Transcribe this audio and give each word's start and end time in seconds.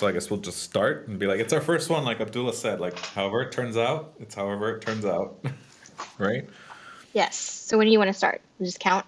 So 0.00 0.06
I 0.06 0.12
guess 0.12 0.30
we'll 0.30 0.40
just 0.40 0.62
start 0.62 1.08
and 1.08 1.18
be 1.18 1.26
like, 1.26 1.40
it's 1.40 1.52
our 1.52 1.60
first 1.60 1.90
one, 1.90 2.06
like 2.06 2.22
Abdullah 2.22 2.54
said. 2.54 2.80
Like, 2.80 2.98
however 2.98 3.42
it 3.42 3.52
turns 3.52 3.76
out, 3.76 4.14
it's 4.18 4.34
however 4.34 4.74
it 4.74 4.80
turns 4.80 5.04
out, 5.04 5.44
right? 6.18 6.48
Yes. 7.12 7.36
So 7.36 7.76
when 7.76 7.86
do 7.86 7.92
you 7.92 7.98
want 7.98 8.08
to 8.08 8.14
start? 8.14 8.40
We'll 8.58 8.64
just 8.64 8.80
count. 8.80 9.04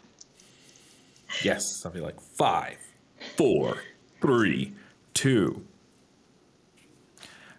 Yes. 1.42 1.86
I'll 1.86 1.92
be 1.92 2.00
like 2.00 2.20
five, 2.20 2.76
four, 3.38 3.78
three, 4.20 4.74
two. 5.14 5.64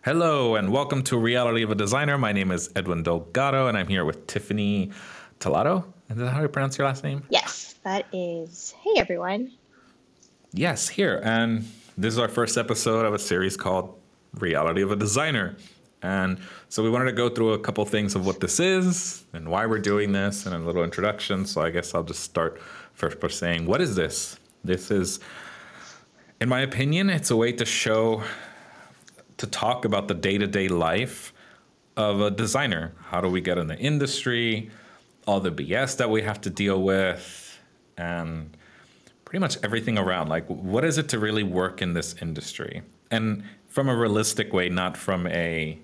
Hello 0.06 0.54
and 0.54 0.72
welcome 0.72 1.02
to 1.06 1.18
Reality 1.18 1.64
of 1.64 1.72
a 1.72 1.76
Designer. 1.76 2.20
My 2.20 2.34
name 2.34 2.52
is 2.52 2.70
Edwin 2.76 3.02
Delgado, 3.02 3.68
and 3.68 3.76
I'm 3.76 3.88
here 3.88 4.06
with 4.06 4.28
Tiffany 4.28 4.92
Talato. 5.40 5.84
Is 6.12 6.18
that 6.18 6.30
how 6.30 6.44
you 6.44 6.50
pronounce 6.50 6.78
your 6.78 6.86
last 6.86 7.04
name? 7.04 7.24
Yes, 7.32 7.78
that 7.84 8.06
is. 8.14 8.76
Hey, 8.84 8.94
everyone. 8.98 9.52
Yes, 10.52 10.88
here. 10.88 11.20
And 11.24 11.66
this 11.98 12.14
is 12.14 12.20
our 12.20 12.28
first 12.28 12.58
episode 12.58 13.06
of 13.06 13.14
a 13.14 13.20
series 13.20 13.56
called 13.56 14.00
Reality 14.40 14.82
of 14.82 14.92
a 14.92 14.96
Designer. 14.96 15.56
And 16.02 16.40
so 16.70 16.84
we 16.84 16.90
wanted 16.90 17.06
to 17.06 17.12
go 17.14 17.30
through 17.30 17.54
a 17.54 17.60
couple 17.60 17.86
things 17.86 18.16
of 18.16 18.26
what 18.26 18.40
this 18.40 18.60
is 18.60 19.24
and 19.34 19.48
why 19.48 19.66
we're 19.66 19.80
doing 19.80 20.12
this 20.12 20.46
and 20.46 20.56
a 20.56 20.60
little 20.60 20.84
introduction. 20.84 21.46
So 21.46 21.62
I 21.62 21.70
guess 21.70 21.94
I'll 21.94 22.04
just 22.04 22.22
start 22.22 22.60
first 22.94 23.20
by 23.20 23.28
saying, 23.28 23.66
what 23.66 23.80
is 23.80 23.96
this? 23.96 24.38
This 24.64 24.92
is, 24.92 25.20
in 26.42 26.50
my 26.50 26.62
opinion, 26.62 27.10
it's 27.10 27.32
a 27.32 27.38
way 27.38 27.52
to 27.54 27.66
show, 27.66 28.24
to 29.38 29.48
talk 29.48 29.86
about 29.86 30.08
the 30.08 30.14
day 30.14 30.38
to 30.38 30.48
day 30.48 30.68
life 30.68 31.32
of 31.96 32.22
a 32.22 32.32
designer. 32.32 32.94
How 33.06 33.22
do 33.22 33.30
we 33.30 33.40
get 33.40 33.58
in 33.58 33.68
the 33.68 33.78
industry? 33.78 34.72
All 35.26 35.40
the 35.40 35.52
BS 35.52 35.98
that 35.98 36.10
we 36.10 36.24
have 36.24 36.42
to 36.42 36.50
deal 36.50 36.82
with, 36.82 37.60
and 37.98 38.58
pretty 39.34 39.42
much 39.42 39.58
everything 39.64 39.98
around. 39.98 40.30
Like, 40.30 40.46
what 40.46 40.86
is 40.86 41.00
it 41.00 41.10
to 41.10 41.18
really 41.18 41.42
work 41.42 41.82
in 41.82 41.94
this 41.94 42.14
industry? 42.22 42.84
And 43.10 43.44
from 43.68 43.90
a 43.90 43.96
realistic 43.96 44.54
way, 44.54 44.70
not 44.70 44.96
from 44.96 45.26
a 45.26 45.80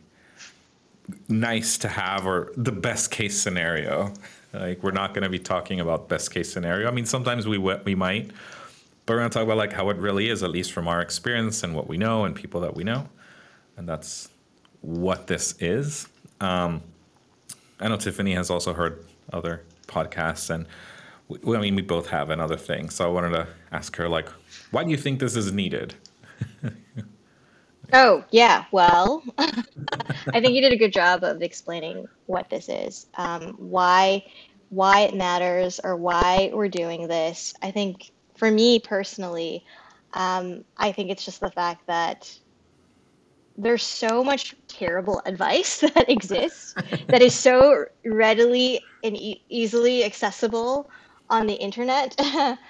nice 1.28 1.80
to 1.80 1.88
have 1.88 2.28
or 2.28 2.52
the 2.56 2.72
best 2.72 3.10
case 3.10 3.36
scenario. 3.42 4.14
Like, 4.54 4.84
we're 4.84 4.92
not 4.92 5.16
going 5.16 5.24
to 5.24 5.30
be 5.30 5.40
talking 5.40 5.80
about 5.80 6.08
best 6.08 6.32
case 6.32 6.54
scenario. 6.54 6.88
I 6.88 6.92
mean, 6.92 7.08
sometimes 7.08 7.48
we 7.48 7.58
we 7.58 7.96
might, 7.96 8.28
but 9.08 9.14
we're 9.14 9.18
going 9.22 9.32
to 9.32 9.34
talk 9.34 9.46
about 9.46 9.58
like 9.58 9.74
how 9.74 9.90
it 9.90 9.98
really 9.98 10.30
is, 10.30 10.44
at 10.44 10.52
least 10.52 10.72
from 10.72 10.88
our 10.88 11.02
experience 11.02 11.64
and 11.64 11.74
what 11.74 11.88
we 11.88 11.98
know 11.98 12.26
and 12.26 12.36
people 12.36 12.62
that 12.62 12.76
we 12.76 12.84
know, 12.84 13.10
and 13.78 13.90
that's 13.90 14.30
what 14.82 15.26
this 15.26 15.56
is. 15.60 16.08
Um, 16.40 16.84
I 17.80 17.88
know 17.88 17.98
Tiffany 17.98 18.36
has 18.36 18.52
also 18.52 18.74
heard 18.74 19.04
other 19.34 19.64
podcasts, 19.88 20.52
and 20.52 20.68
we, 21.30 21.56
I 21.56 21.62
mean, 21.62 21.76
we 21.76 21.82
both 21.82 22.08
have 22.10 22.30
another 22.30 22.58
thing. 22.58 22.90
So 22.90 23.06
I 23.06 23.08
wanted 23.08 23.30
to 23.32 23.48
ask 23.72 23.96
her, 23.96 24.10
like, 24.10 24.30
why 24.72 24.84
do 24.84 24.90
you 24.90 24.98
think 24.98 25.20
this 25.20 25.36
is 25.36 25.52
needed? 25.52 25.96
Oh, 27.94 28.24
yeah. 28.32 28.66
Well, 28.72 29.24
I 29.38 30.42
think 30.42 30.56
you 30.56 30.62
did 30.62 30.74
a 30.74 30.78
good 30.78 30.94
job 30.94 31.24
of 31.24 31.42
explaining 31.42 32.06
what 32.26 32.50
this 32.50 32.70
is, 32.70 33.08
um, 33.18 33.56
why 33.58 34.24
why 34.70 35.00
it 35.02 35.16
matters, 35.16 35.80
or 35.84 35.96
why 35.96 36.52
we're 36.54 36.70
doing 36.70 37.08
this. 37.08 37.56
I 37.64 37.72
think 37.72 38.12
for 38.38 38.52
me 38.52 38.80
personally, 38.80 39.66
um, 40.14 40.64
I 40.78 40.92
think 40.92 41.10
it's 41.10 41.26
just 41.26 41.40
the 41.40 41.50
fact 41.50 41.88
that 41.88 42.32
there's 43.58 43.82
so 43.82 44.24
much 44.24 44.54
terrible 44.68 45.22
advice 45.26 45.80
that 45.96 46.10
exists 46.10 46.76
that 47.08 47.24
is 47.24 47.34
so 47.34 47.86
readily 48.06 48.80
and 49.04 49.18
e- 49.18 49.44
easily 49.50 50.04
accessible 50.04 50.90
on 51.30 51.48
the 51.48 51.54
internet 51.54 52.16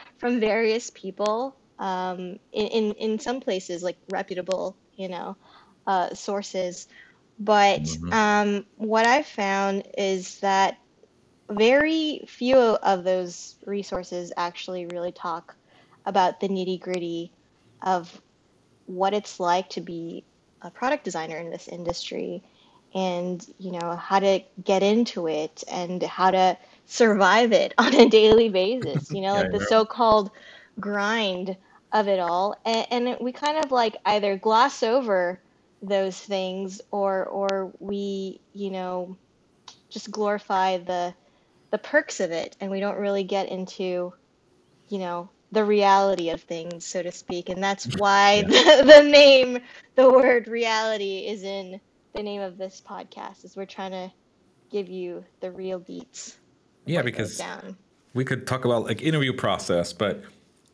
from 0.17 0.39
various 0.39 0.89
people 0.91 1.55
um, 1.79 2.39
in, 2.51 2.67
in, 2.67 2.91
in 2.93 3.19
some 3.19 3.39
places 3.39 3.83
like 3.83 3.97
reputable 4.09 4.77
you 4.95 5.07
know 5.09 5.37
uh, 5.87 6.13
sources 6.13 6.87
but 7.39 7.81
Mhm. 7.81 8.11
um, 8.11 8.65
what 8.75 9.05
i've 9.05 9.25
found 9.27 9.83
is 9.97 10.39
that 10.39 10.77
very 11.51 12.21
few 12.27 12.57
of 12.57 13.03
those 13.03 13.55
resources 13.65 14.31
actually 14.37 14.85
really 14.85 15.11
talk 15.11 15.55
about 16.05 16.39
the 16.39 16.47
nitty 16.47 16.79
gritty 16.79 17.33
of 17.81 18.21
what 18.85 19.13
it's 19.13 19.39
like 19.39 19.69
to 19.69 19.81
be 19.81 20.25
a 20.61 20.71
product 20.71 21.03
designer 21.03 21.37
in 21.37 21.49
this 21.49 21.67
industry 21.67 22.43
and 22.93 23.45
you 23.57 23.71
know 23.71 23.95
how 23.95 24.19
to 24.19 24.41
get 24.63 24.83
into 24.83 25.27
it 25.27 25.63
and 25.71 26.01
how 26.03 26.31
to 26.31 26.57
survive 26.91 27.51
it 27.51 27.73
on 27.77 27.93
a 27.93 28.09
daily 28.09 28.49
basis 28.49 29.11
you 29.11 29.21
know 29.21 29.35
Yeah, 29.35 29.41
like 29.41 29.51
the 29.51 29.59
yeah. 29.59 29.65
so-called 29.69 30.31
grind 30.79 31.55
of 31.91 32.07
it 32.07 32.19
all. 32.19 32.55
And, 32.65 33.07
and 33.07 33.17
we 33.19 33.31
kind 33.31 33.63
of 33.63 33.71
like 33.71 33.97
either 34.05 34.37
gloss 34.37 34.83
over 34.83 35.39
those 35.81 36.19
things 36.19 36.81
or 36.91 37.25
or 37.25 37.71
we 37.79 38.41
you 38.53 38.69
know 38.69 39.15
just 39.89 40.11
glorify 40.11 40.77
the 40.77 41.13
the 41.71 41.77
perks 41.77 42.19
of 42.19 42.31
it. 42.31 42.55
And 42.59 42.71
we 42.71 42.79
don't 42.79 42.97
really 42.97 43.23
get 43.23 43.49
into 43.49 44.13
you 44.89 44.99
know 44.99 45.29
the 45.51 45.63
reality 45.63 46.29
of 46.29 46.41
things 46.41 46.85
so 46.85 47.01
to 47.01 47.11
speak. 47.11 47.49
And 47.49 47.63
that's 47.63 47.87
mm-hmm. 47.87 47.99
why 47.99 48.41
the, 48.43 48.83
the 48.85 49.09
name 49.09 49.59
the 49.95 50.09
word 50.09 50.47
reality 50.47 51.19
is 51.27 51.43
in 51.43 51.79
the 52.13 52.23
name 52.23 52.41
of 52.41 52.57
this 52.57 52.81
podcast 52.87 53.45
is 53.45 53.55
we're 53.55 53.65
trying 53.65 53.91
to 53.91 54.11
give 54.71 54.89
you 54.89 55.23
the 55.39 55.51
real 55.51 55.79
beats 55.79 56.37
Yeah, 56.89 57.03
because 57.03 57.41
we 58.15 58.25
could 58.25 58.47
talk 58.47 58.65
about 58.65 58.85
like 58.85 59.03
interview 59.03 59.31
process, 59.31 59.93
but 59.93 60.23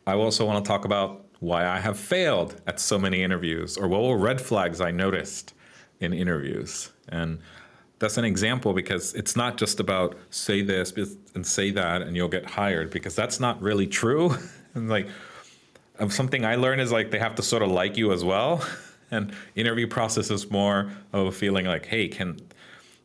I 0.07 0.13
also 0.13 0.45
want 0.45 0.63
to 0.63 0.67
talk 0.67 0.85
about 0.85 1.25
why 1.41 1.67
I 1.67 1.79
have 1.79 1.99
failed 1.99 2.61
at 2.67 2.79
so 2.79 2.97
many 2.97 3.21
interviews 3.21 3.75
or 3.75 3.89
what 3.89 4.01
were 4.01 4.17
red 4.17 4.39
flags 4.39 4.79
I 4.79 4.91
noticed 4.91 5.53
in 5.99 6.13
interviews. 6.13 6.89
And 7.09 7.39
that's 7.99 8.17
an 8.17 8.23
example 8.23 8.73
because 8.73 9.13
it's 9.13 9.35
not 9.35 9.57
just 9.57 9.81
about 9.81 10.17
say 10.29 10.61
this 10.61 10.93
and 11.33 11.45
say 11.45 11.71
that 11.71 12.01
and 12.01 12.15
you'll 12.15 12.29
get 12.29 12.45
hired 12.45 12.91
because 12.91 13.13
that's 13.13 13.41
not 13.41 13.61
really 13.61 13.85
true. 13.85 14.33
and 14.73 14.87
like 14.87 15.09
um, 15.99 16.09
something 16.09 16.45
I 16.45 16.55
learned 16.55 16.79
is 16.79 16.93
like 16.93 17.11
they 17.11 17.19
have 17.19 17.35
to 17.35 17.43
sort 17.43 17.61
of 17.61 17.71
like 17.71 17.97
you 17.97 18.13
as 18.13 18.23
well. 18.23 18.65
And 19.11 19.33
interview 19.53 19.85
process 19.85 20.31
is 20.31 20.49
more 20.49 20.91
of 21.13 21.27
a 21.27 21.31
feeling 21.31 21.67
like, 21.67 21.85
hey, 21.85 22.07
can 22.07 22.39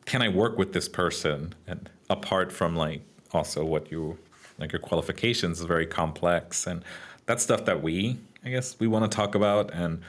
can 0.05 0.21
I 0.21 0.29
work 0.29 0.57
with 0.57 0.73
this 0.73 0.89
person? 0.89 1.53
And 1.67 1.89
apart 2.09 2.51
from 2.51 2.75
like 2.75 3.01
also 3.33 3.63
what 3.63 3.91
you 3.91 4.17
like 4.59 4.71
your 4.71 4.81
qualifications 4.81 5.59
is 5.59 5.65
very 5.65 5.85
complex 5.85 6.67
and 6.67 6.83
that's 7.25 7.41
stuff 7.41 7.65
that 7.65 7.81
we 7.81 8.17
I 8.43 8.49
guess 8.49 8.79
we 8.79 8.87
want 8.87 9.09
to 9.09 9.15
talk 9.15 9.35
about 9.35 9.73
and 9.73 10.01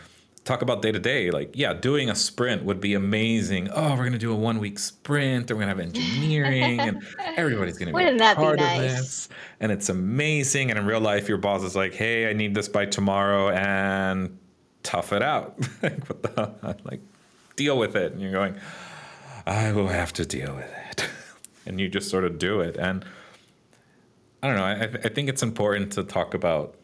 talk 0.45 0.63
about 0.63 0.83
day 0.83 0.91
to 0.91 0.99
day. 0.99 1.31
Like, 1.31 1.51
yeah, 1.55 1.73
doing 1.73 2.11
a 2.11 2.15
sprint 2.15 2.65
would 2.65 2.81
be 2.81 2.95
amazing. 2.95 3.69
Oh, 3.71 3.95
we're 3.95 4.05
gonna 4.05 4.19
do 4.19 4.33
a 4.33 4.37
one 4.37 4.59
week 4.59 4.79
sprint, 4.79 5.51
and 5.51 5.59
we're 5.59 5.67
gonna 5.67 5.77
have 5.77 5.81
engineering, 5.81 6.81
and 6.81 7.03
everybody's 7.37 7.79
gonna 7.79 7.91
be 7.91 7.95
Wouldn't 7.95 8.17
a 8.17 8.19
that 8.19 8.37
be 8.37 8.43
part 8.43 8.61
of 8.61 8.67
this, 8.67 9.29
and 9.61 9.71
it's 9.71 9.89
amazing. 9.89 10.71
And 10.71 10.79
in 10.79 10.87
real 10.87 11.01
life, 11.01 11.29
your 11.29 11.39
boss 11.39 11.63
is 11.63 11.77
like, 11.77 11.95
"Hey, 11.95 12.29
I 12.29 12.33
need 12.33 12.55
this 12.55 12.69
by 12.69 12.87
tomorrow," 12.87 13.51
and 13.51 14.39
tough 14.83 15.13
it 15.13 15.23
out. 15.23 15.59
like, 15.83 16.09
what 16.09 16.23
the 16.23 16.77
like, 16.85 17.01
deal 17.57 17.79
with 17.79 17.97
it. 17.97 18.13
And 18.13 18.21
you're 18.21 18.33
going, 18.33 18.55
I 19.47 19.73
will 19.73 19.89
have 19.89 20.13
to 20.15 20.25
deal 20.27 20.55
with 20.55 20.71
it, 20.91 21.09
and 21.67 21.81
you 21.81 21.89
just 21.89 22.11
sort 22.11 22.25
of 22.25 22.39
do 22.39 22.61
it. 22.61 22.77
And 22.77 23.05
I 24.43 24.49
don't 24.49 24.57
know. 24.57 24.65
I, 24.65 24.83
I 25.05 25.09
think 25.09 25.29
it's 25.29 25.43
important 25.43 25.93
to 25.93 26.05
talk 26.05 26.35
about 26.35 26.75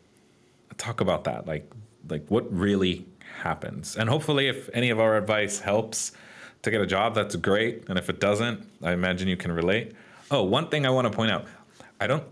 talk 0.77 1.01
about 1.01 1.25
that, 1.25 1.47
like 1.47 1.71
like 2.09 2.27
what 2.29 2.53
really 2.53 3.07
happens. 3.43 3.97
And 3.97 4.09
hopefully, 4.09 4.49
if 4.49 4.69
any 4.73 4.91
of 4.91 5.01
our 5.01 5.17
advice 5.17 5.61
helps 5.61 6.13
to 6.63 6.71
get 6.71 6.81
a 6.81 6.87
job, 6.87 7.15
that's 7.15 7.37
great. 7.37 7.89
And 7.89 7.99
if 7.99 8.09
it 8.09 8.21
doesn't, 8.21 8.67
I 8.83 8.93
imagine 8.93 9.29
you 9.29 9.37
can 9.37 9.53
relate. 9.53 9.93
Oh, 10.31 10.43
one 10.43 10.69
thing 10.69 10.87
I 10.87 10.91
want 10.91 11.11
to 11.11 11.17
point 11.17 11.31
out: 11.31 11.47
I 12.01 12.07
don't 12.07 12.25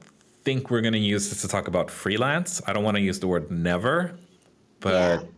think 0.44 0.70
we're 0.70 0.80
going 0.80 0.92
to 0.92 0.98
use 0.98 1.28
this 1.28 1.42
to 1.42 1.48
talk 1.48 1.66
about 1.66 1.90
freelance. 1.90 2.62
I 2.66 2.72
don't 2.72 2.84
want 2.84 2.96
to 2.96 3.00
use 3.02 3.18
the 3.20 3.26
word 3.26 3.50
never, 3.50 4.16
but 4.80 4.92
Yeah. 4.92 5.28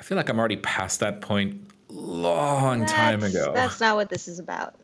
I 0.00 0.02
feel 0.02 0.16
like 0.16 0.28
I'm 0.28 0.38
already 0.38 0.56
past 0.56 1.00
that 1.00 1.20
point 1.20 1.60
long 1.88 2.84
time 2.86 3.22
ago. 3.22 3.52
that's 3.54 3.80
not 3.80 3.96
what 3.96 4.08
this 4.08 4.28
is 4.28 4.38
about 4.38 4.74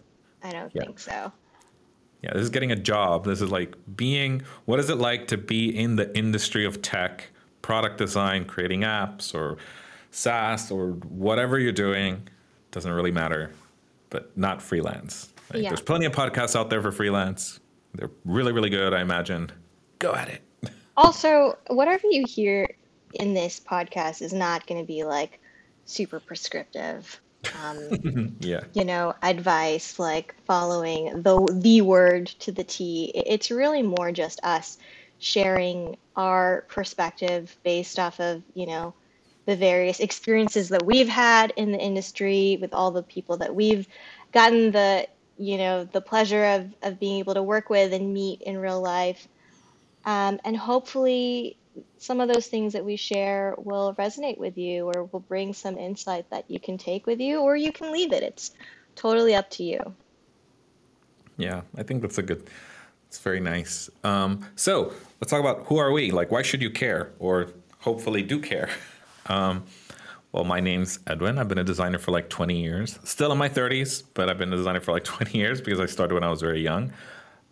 i 0.43 0.51
don't 0.51 0.71
Yeah. 0.75 0.83
think 0.85 0.99
so 0.99 1.33
Yeah, 2.23 2.33
this 2.33 2.41
is 2.43 2.49
getting 2.51 2.73
a 2.73 2.77
job. 2.77 3.27
This 3.27 3.43
is 3.43 3.51
like 3.51 3.75
being 3.97 4.41
what 4.65 4.81
is 4.81 4.89
it 4.89 4.97
like 4.97 5.27
to 5.29 5.37
be 5.37 5.69
in 5.69 5.97
the 5.97 6.09
industry 6.17 6.65
of 6.65 6.81
tech, 6.81 7.29
product 7.61 7.99
design, 7.99 8.47
creating 8.47 8.81
apps 8.81 9.35
or 9.35 9.59
SaaS 10.11 10.71
or 10.71 10.93
whatever 11.27 11.59
you're 11.59 11.71
doing, 11.87 12.27
doesn't 12.71 12.91
really 12.91 13.11
matter, 13.11 13.53
but 14.09 14.35
not 14.39 14.63
freelance. 14.63 15.35
Like, 15.53 15.63
Yeah. 15.65 15.69
There's 15.69 15.83
plenty 15.83 16.07
of 16.07 16.13
podcasts 16.13 16.57
out 16.57 16.71
there 16.71 16.81
for 16.81 16.91
freelance. 16.93 17.61
They're 17.93 18.11
really, 18.25 18.53
really 18.53 18.71
good, 18.71 18.95
I 18.95 19.03
imagine. 19.03 19.51
Go 19.99 20.15
at 20.15 20.29
it. 20.31 20.41
Also, 20.97 21.59
whatever 21.69 22.07
you 22.09 22.25
hear 22.27 22.67
in 23.15 23.35
this 23.35 23.61
podcast 23.61 24.23
is 24.23 24.33
not 24.33 24.67
going 24.67 24.81
to 24.81 24.87
be 24.87 25.05
like 25.05 25.41
super 25.85 26.21
prescriptive. 26.21 27.21
Um, 27.63 28.37
yeah. 28.41 28.65
you 28.73 28.85
know, 28.85 29.15
advice 29.23 29.99
like 29.99 30.35
following 30.47 31.23
the 31.23 31.47
the 31.61 31.83
word 31.83 32.27
to 32.41 32.53
the 32.53 32.65
T. 32.65 33.13
It's 33.15 33.51
really 33.51 33.83
more 33.83 34.13
just 34.13 34.41
us 34.43 34.79
sharing 35.19 35.97
our 36.17 36.65
perspective 36.69 37.57
based 37.63 37.99
off 37.99 38.21
of 38.21 38.43
you 38.55 38.67
know 38.67 38.95
the 39.47 39.57
various 39.57 40.01
experiences 40.01 40.69
that 40.71 40.85
we've 40.85 41.09
had 41.09 41.53
in 41.57 41.73
the 41.73 41.79
industry 41.79 42.59
with 42.61 42.73
all 42.73 42.91
the 42.91 43.03
people 43.03 43.37
that 43.37 43.55
we've 43.55 43.87
gotten 44.33 44.71
the 44.71 45.07
you 45.39 45.59
know 45.59 45.85
the 45.85 46.01
pleasure 46.01 46.45
of, 46.45 46.75
of 46.83 46.99
being 46.99 47.19
able 47.19 47.35
to 47.35 47.43
work 47.43 47.69
with 47.71 47.93
and 47.93 48.13
meet 48.13 48.41
in 48.43 48.57
real 48.57 48.81
life 48.81 49.29
um, 50.07 50.39
and 50.45 50.57
hopefully 50.57 51.57
some 51.99 52.21
of 52.21 52.29
those 52.29 52.47
things 52.47 52.73
that 52.73 52.85
we 52.85 52.97
share 52.97 53.55
will 53.59 53.95
resonate 53.95 54.39
with 54.39 54.57
you 54.59 54.87
or 54.87 55.05
will 55.05 55.21
bring 55.21 55.53
some 55.53 55.79
insight 55.79 56.29
that 56.31 56.45
you 56.49 56.61
can 56.61 56.79
take 56.79 57.07
with 57.07 57.21
you 57.21 57.41
or 57.41 57.57
you 57.57 57.73
can 57.73 57.93
leave 57.93 58.13
it 58.13 58.23
it's 58.23 58.53
totally 58.95 59.35
up 59.35 59.51
to 59.51 59.63
you 59.63 59.81
yeah 61.37 61.63
i 61.77 61.83
think 61.83 62.03
that's 62.03 62.19
a 62.19 62.23
good 62.23 62.49
it's 63.09 63.19
very 63.19 63.41
nice 63.41 63.91
um, 64.03 64.45
so 64.57 64.93
let's 65.21 65.31
talk 65.31 65.41
about 65.41 65.65
who 65.67 65.79
are 65.79 65.93
we 65.93 66.11
like 66.11 66.31
why 66.31 66.43
should 66.43 66.63
you 66.63 66.71
care 66.71 67.13
or 67.19 67.51
hopefully 67.79 68.23
do 68.23 68.41
care 68.41 68.69
um, 69.27 69.65
well, 70.35 70.43
my 70.43 70.59
name's 70.59 70.99
Edwin. 71.07 71.39
I've 71.39 71.47
been 71.47 71.59
a 71.59 71.65
designer 71.65 71.97
for 71.97 72.11
like 72.11 72.29
20 72.29 72.61
years. 72.61 72.99
Still 73.05 73.31
in 73.31 73.39
my 73.39 73.49
30s, 73.49 74.03
but 74.15 74.29
I've 74.29 74.37
been 74.37 74.53
a 74.53 74.57
designer 74.57 74.81
for 74.81 74.91
like 74.91 75.05
20 75.05 75.39
years 75.39 75.61
because 75.61 75.79
I 75.79 75.87
started 75.87 76.13
when 76.13 76.25
I 76.25 76.29
was 76.29 76.41
very 76.41 76.61
young. 76.61 76.93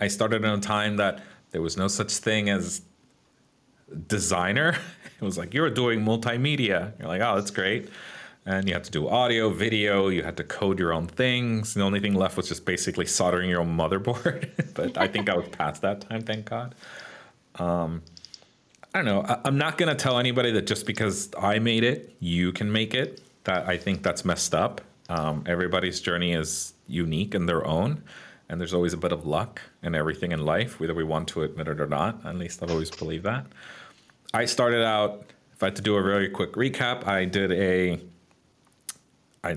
I 0.01 0.09
started 0.09 0.45
in 0.45 0.51
a 0.51 0.59
time 0.59 0.97
that 0.97 1.23
there 1.53 1.63
was 1.63 1.77
no 1.77 1.87
such 1.87 2.11
thing 2.11 2.51
as 2.51 2.83
designer. 4.07 4.77
It 5.21 5.25
was 5.25 5.39
like 5.39 5.55
you 5.55 5.61
were 5.63 5.71
doing 5.71 6.05
multimedia. 6.05 6.99
You're 6.99 7.07
like, 7.07 7.21
oh, 7.21 7.37
that's 7.37 7.53
great. 7.53 7.89
And 8.45 8.67
you 8.67 8.75
had 8.75 8.83
to 8.83 8.91
do 8.91 9.09
audio, 9.09 9.51
video, 9.51 10.09
you 10.09 10.25
had 10.25 10.37
to 10.39 10.43
code 10.43 10.81
your 10.81 10.93
own 10.93 11.07
things. 11.07 11.75
The 11.75 11.83
only 11.83 12.01
thing 12.01 12.15
left 12.15 12.37
was 12.37 12.49
just 12.49 12.65
basically 12.65 13.07
soldering 13.07 13.49
your 13.49 13.61
own 13.61 13.77
motherboard. 13.77 14.49
but 14.75 14.99
I 14.99 15.07
think 15.07 15.31
I 15.31 15.37
was 15.37 15.49
past 15.51 15.81
that 15.83 16.01
time, 16.01 16.23
thank 16.23 16.47
God. 16.47 16.75
Um, 17.55 18.03
I 18.93 18.99
don't 18.99 19.05
know. 19.05 19.23
I, 19.23 19.47
am 19.47 19.57
not 19.57 19.79
going 19.79 19.89
to 19.89 19.95
tell 19.95 20.19
anybody 20.19 20.51
that 20.51 20.67
just 20.67 20.87
because 20.87 21.31
I 21.39 21.61
made 21.61 21.85
it, 21.85 22.17
you 22.19 22.53
can 22.53 22.73
make 22.73 22.95
it. 22.95 23.21
That 23.45 23.69
I 23.69 23.77
think 23.77 24.03
that's 24.03 24.25
messed 24.25 24.57
up. 24.57 24.81
Um, 25.09 25.45
everybody's 25.47 26.01
journey 26.01 26.33
is 26.33 26.75
unique 26.87 27.35
in 27.35 27.47
their 27.47 27.67
own, 27.67 28.03
and 28.53 28.61
there's 28.61 28.75
always 28.75 28.93
a 28.93 28.99
bit 28.99 29.13
of 29.13 29.27
luck 29.27 29.63
in 29.83 29.95
everything 29.95 30.31
in 30.31 30.45
life, 30.45 30.79
whether 30.79 30.95
we 30.95 31.05
want 31.05 31.27
to 31.29 31.43
admit 31.43 31.69
it 31.69 31.81
or 31.81 31.87
not. 31.87 32.25
At 32.27 32.37
least 32.37 32.63
I've 32.63 32.71
always 32.71 32.91
believed 32.91 33.25
that. 33.25 33.47
I 34.35 34.45
started 34.45 34.85
out. 34.85 35.25
If 35.55 35.63
I 35.63 35.67
had 35.67 35.77
to 35.77 35.83
do 35.83 35.97
a 35.97 36.03
very 36.03 36.29
quick 36.29 36.53
recap, 36.53 37.07
I 37.07 37.25
did 37.25 37.51
a. 37.51 37.99
I 39.43 39.57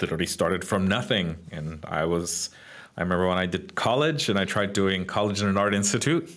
literally 0.00 0.26
started 0.26 0.62
from 0.62 0.86
nothing, 0.86 1.36
and 1.50 1.82
I 1.88 2.04
was. 2.04 2.50
I 2.98 3.00
remember 3.00 3.26
when 3.26 3.38
I 3.38 3.46
did 3.46 3.74
college, 3.74 4.28
and 4.28 4.38
I 4.38 4.44
tried 4.44 4.74
doing 4.74 5.06
college 5.06 5.40
in 5.40 5.48
an 5.48 5.56
art 5.56 5.74
institute 5.74 6.30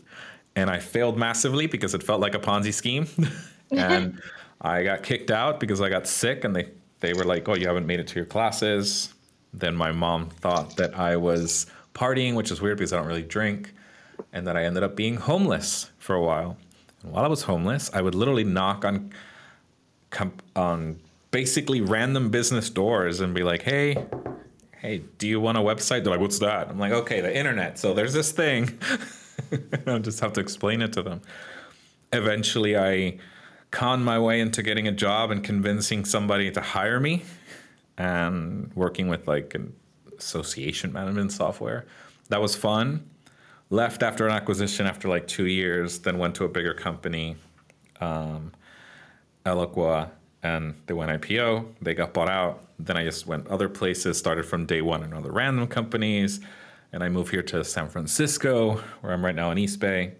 and 0.57 0.71
I 0.71 0.79
failed 0.79 1.19
massively 1.19 1.67
because 1.67 1.93
it 1.93 2.01
felt 2.01 2.19
like 2.19 2.33
a 2.33 2.39
Ponzi 2.39 2.73
scheme. 2.73 3.07
and 3.71 4.19
I 4.61 4.83
got 4.83 5.03
kicked 5.03 5.29
out 5.29 5.59
because 5.59 5.79
I 5.81 5.89
got 5.89 6.07
sick, 6.07 6.43
and 6.43 6.55
they 6.55 6.69
they 6.99 7.13
were 7.13 7.23
like, 7.23 7.47
"Oh, 7.47 7.55
you 7.55 7.67
haven't 7.67 7.85
made 7.85 7.99
it 7.99 8.07
to 8.07 8.15
your 8.15 8.25
classes." 8.25 9.13
Then 9.53 9.75
my 9.75 9.91
mom 9.91 10.29
thought 10.29 10.75
that 10.77 10.97
I 10.97 11.15
was 11.15 11.67
partying, 11.97 12.35
which 12.35 12.51
is 12.51 12.61
weird 12.61 12.77
because 12.77 12.93
I 12.93 12.97
don't 12.97 13.07
really 13.07 13.23
drink, 13.23 13.73
and 14.31 14.45
that 14.47 14.55
I 14.55 14.63
ended 14.63 14.83
up 14.83 14.95
being 14.95 15.17
homeless 15.17 15.91
for 15.97 16.15
a 16.15 16.21
while. 16.21 16.57
And 17.01 17.11
while 17.11 17.25
I 17.25 17.27
was 17.27 17.43
homeless, 17.43 17.89
I 17.93 18.01
would 18.01 18.15
literally 18.15 18.43
knock 18.43 18.85
on 18.85 19.11
on 20.55 20.99
basically 21.31 21.81
random 21.81 22.29
business 22.29 22.69
doors 22.69 23.19
and 23.19 23.33
be 23.33 23.43
like, 23.43 23.63
"Hey, 23.63 24.05
hey, 24.79 25.03
do 25.17 25.27
you 25.27 25.39
want 25.39 25.57
a 25.57 25.61
website?" 25.61 26.03
They're 26.03 26.13
like, 26.13 26.21
"What's 26.21 26.39
that?" 26.39 26.69
I'm 26.69 26.79
like, 26.79 26.93
"Okay, 26.93 27.21
the 27.21 27.35
internet." 27.35 27.79
So 27.79 27.93
there's 27.93 28.13
this 28.13 28.31
thing. 28.31 28.79
I'll 29.87 29.99
just 29.99 30.19
have 30.19 30.33
to 30.33 30.39
explain 30.39 30.81
it 30.81 30.93
to 30.93 31.01
them. 31.01 31.21
Eventually, 32.13 32.77
I 32.77 33.17
conned 33.71 34.05
my 34.05 34.17
way 34.17 34.39
into 34.39 34.63
getting 34.63 34.87
a 34.87 34.91
job 34.91 35.29
and 35.29 35.43
convincing 35.43 36.05
somebody 36.05 36.51
to 36.51 36.61
hire 36.61 36.99
me 36.99 37.23
and 37.97 38.71
working 38.75 39.07
with 39.07 39.27
like 39.27 39.53
an 39.55 39.73
association 40.17 40.91
management 40.91 41.31
software. 41.31 41.85
That 42.29 42.41
was 42.41 42.55
fun. 42.55 43.09
Left 43.69 44.03
after 44.03 44.25
an 44.25 44.33
acquisition 44.33 44.85
after 44.85 45.07
like 45.07 45.27
two 45.27 45.47
years, 45.47 45.99
then 45.99 46.17
went 46.17 46.35
to 46.35 46.45
a 46.45 46.49
bigger 46.49 46.73
company, 46.73 47.35
um, 47.99 48.53
Eloqua, 49.45 50.09
and 50.43 50.75
they 50.85 50.93
went 50.93 51.11
IPO. 51.21 51.65
They 51.81 51.93
got 51.93 52.13
bought 52.13 52.29
out. 52.29 52.63
Then 52.79 52.95
I 52.95 53.03
just 53.03 53.27
went 53.27 53.47
other 53.47 53.67
places, 53.67 54.17
started 54.17 54.45
from 54.45 54.65
day 54.65 54.81
one 54.81 55.03
in 55.03 55.13
other 55.13 55.31
random 55.31 55.67
companies 55.67 56.39
and 56.93 57.03
I 57.03 57.09
moved 57.09 57.31
here 57.31 57.43
to 57.43 57.63
San 57.63 57.89
Francisco, 57.89 58.81
where 59.01 59.13
I'm 59.13 59.23
right 59.23 59.35
now 59.35 59.51
in 59.51 59.57
East 59.57 59.79
Bay. 59.79 60.13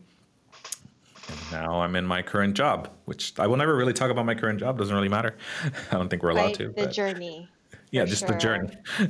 And 1.29 1.39
now 1.51 1.81
I'm 1.81 1.95
in 1.95 2.05
my 2.05 2.21
current 2.21 2.55
job, 2.55 2.89
which 3.05 3.33
I 3.39 3.47
will 3.47 3.57
never 3.57 3.75
really 3.75 3.93
talk 3.93 4.11
about 4.11 4.25
my 4.25 4.35
current 4.35 4.59
job. 4.59 4.77
Doesn't 4.77 4.95
really 4.95 5.09
matter. 5.09 5.35
I 5.91 5.95
don't 5.95 6.09
think 6.09 6.23
we're 6.23 6.29
allowed 6.29 6.53
to. 6.55 6.67
The 6.67 6.73
but, 6.73 6.91
journey. 6.91 7.49
Yeah, 7.91 8.05
just 8.05 8.25
sure. 8.25 8.33
the 8.33 8.37
journey. 8.37 8.77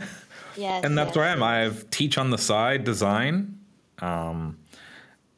yes. 0.57 0.83
And 0.83 0.97
that's 0.97 1.09
yes, 1.09 1.15
where 1.15 1.25
I 1.25 1.29
am. 1.29 1.43
I 1.43 1.71
teach 1.91 2.17
on 2.17 2.29
the 2.29 2.37
side 2.37 2.83
design, 2.83 3.59
um, 3.99 4.57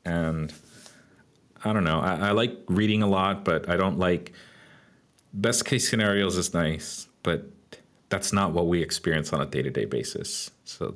and 0.06 0.54
I 1.63 1.74
don't 1.74 1.83
know. 1.83 2.00
I, 2.00 2.30
I 2.30 2.31
like 2.31 2.57
reading 2.68 3.01
a 3.01 3.07
lot, 3.07 3.45
but 3.45 3.69
I 3.69 3.77
don't 3.77 4.00
like. 4.00 4.33
Best 5.31 5.66
case 5.66 5.88
scenarios 5.88 6.38
is 6.38 6.56
nice, 6.56 7.07
but 7.21 7.45
that's 8.10 8.33
not 8.33 8.51
what 8.51 8.68
we 8.68 8.81
experience 8.81 9.31
on 9.31 9.42
a 9.42 9.45
day 9.45 9.62
to 9.62 9.69
day 9.69 9.86
basis. 9.86 10.50
So 10.66 10.95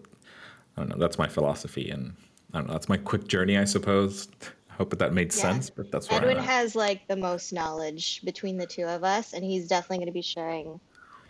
I 0.76 0.82
don't 0.82 0.90
know. 0.90 0.98
That's 0.98 1.18
my 1.18 1.28
philosophy, 1.28 1.90
and 1.90 2.16
I 2.54 2.60
don't 2.60 2.68
know. 2.68 2.74
That's 2.74 2.90
my 2.90 2.98
quick 2.98 3.28
journey, 3.28 3.58
I 3.58 3.66
suppose. 3.66 4.28
I 4.72 4.74
hope 4.74 4.90
that 4.90 5.00
that 5.00 5.14
made 5.14 5.34
yeah. 5.36 5.42
sense, 5.42 5.70
but 5.70 5.92
that's 5.92 6.10
where 6.10 6.20
Edwin 6.20 6.44
has 6.44 6.76
like 6.76 7.08
the 7.08 7.16
most 7.16 7.54
knowledge 7.54 8.22
between 8.24 8.58
the 8.58 8.66
two 8.66 8.86
of 8.86 9.04
us, 9.04 9.34
and 9.34 9.44
he's 9.44 9.68
definitely 9.68 9.98
going 9.98 10.08
to 10.08 10.14
be 10.14 10.24
sharing 10.24 10.80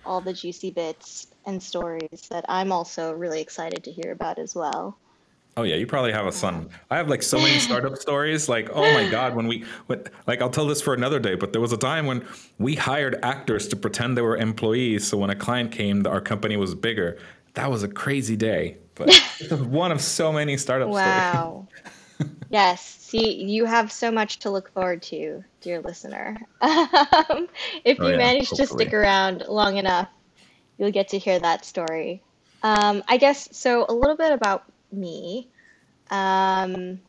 all 0.06 0.22
the 0.22 0.34
juicy 0.34 0.72
bits 0.72 1.28
and 1.46 1.62
stories 1.62 2.28
that 2.30 2.46
I'm 2.50 2.72
also 2.72 3.14
really 3.14 3.42
excited 3.42 3.84
to 3.84 3.92
hear 3.92 4.12
about 4.12 4.40
as 4.40 4.56
well. 4.56 4.98
Oh 5.56 5.64
yeah, 5.64 5.76
you 5.76 5.86
probably 5.86 6.12
have 6.12 6.26
a 6.26 6.32
son. 6.32 6.70
I 6.90 6.98
have 6.98 7.10
like 7.10 7.22
so 7.22 7.38
many 7.38 7.60
startup 7.68 7.98
stories. 7.98 8.50
Like, 8.50 8.70
oh 8.74 8.94
my 8.94 9.08
god, 9.10 9.36
when 9.36 9.48
we, 9.48 9.66
when, 9.86 10.04
like, 10.26 10.42
I'll 10.42 10.50
tell 10.50 10.66
this 10.66 10.82
for 10.82 10.94
another 10.94 11.20
day. 11.20 11.36
But 11.36 11.52
there 11.52 11.62
was 11.62 11.72
a 11.72 11.78
time 11.78 12.08
when 12.08 12.26
we 12.58 12.76
hired 12.76 13.20
actors 13.24 13.68
to 13.68 13.76
pretend 13.76 14.18
they 14.18 14.24
were 14.24 14.38
employees. 14.38 15.08
So 15.08 15.18
when 15.18 15.30
a 15.30 15.36
client 15.36 15.72
came, 15.72 16.08
our 16.08 16.22
company 16.22 16.58
was 16.58 16.74
bigger. 16.74 17.20
That 17.54 17.70
was 17.70 17.84
a 17.84 17.88
crazy 17.88 18.36
day 18.36 18.78
but 18.96 19.14
one 19.68 19.92
of 19.92 20.02
so 20.02 20.32
many 20.32 20.58
startup 20.58 20.90
wow. 20.90 21.68
stories. 21.70 22.36
yes. 22.50 22.82
See, 22.82 23.44
you 23.44 23.66
have 23.66 23.92
so 23.92 24.12
much 24.12 24.40
to 24.40 24.50
look 24.50 24.72
forward 24.74 25.02
to, 25.04 25.44
dear 25.62 25.82
listener. 25.82 26.38
Um, 26.62 27.48
if 27.86 28.00
oh, 28.00 28.06
you 28.06 28.12
yeah, 28.12 28.18
manage 28.18 28.50
hopefully. 28.50 28.68
to 28.68 28.68
stick 28.68 28.94
around 28.94 29.44
long 29.48 29.78
enough, 29.78 30.10
you'll 30.84 30.92
get 30.92 31.08
to 31.08 31.18
hear 31.18 31.40
that 31.40 31.64
story. 31.64 32.22
Um, 32.62 33.04
I 33.08 33.18
guess 33.18 33.48
so. 33.56 33.86
A 33.88 33.94
little 33.94 34.18
bit 34.18 34.34
about 34.34 34.66
me. 34.92 35.48
Um, 36.12 37.00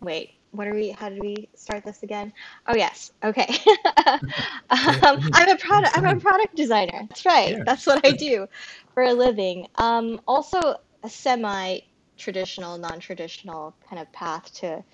wait, 0.00 0.34
what 0.52 0.68
are 0.68 0.74
we? 0.74 0.90
How 0.90 1.08
did 1.08 1.20
we 1.20 1.48
start 1.56 1.84
this 1.84 2.04
again? 2.04 2.32
Oh 2.68 2.76
yes, 2.76 3.10
okay. 3.24 3.46
um, 4.06 5.18
I'm 5.32 5.48
a 5.48 5.56
product. 5.56 5.96
I'm 5.96 6.06
a 6.06 6.20
product 6.20 6.54
designer. 6.54 7.06
That's 7.08 7.26
right. 7.26 7.64
That's 7.64 7.86
what 7.86 8.06
I 8.06 8.12
do 8.12 8.46
for 8.94 9.02
a 9.02 9.12
living. 9.12 9.66
Um, 9.76 10.20
also, 10.28 10.76
a 11.02 11.10
semi 11.10 11.80
traditional, 12.16 12.78
non 12.78 13.00
traditional 13.00 13.74
kind 13.88 14.00
of 14.00 14.10
path 14.12 14.52
to 14.54 14.84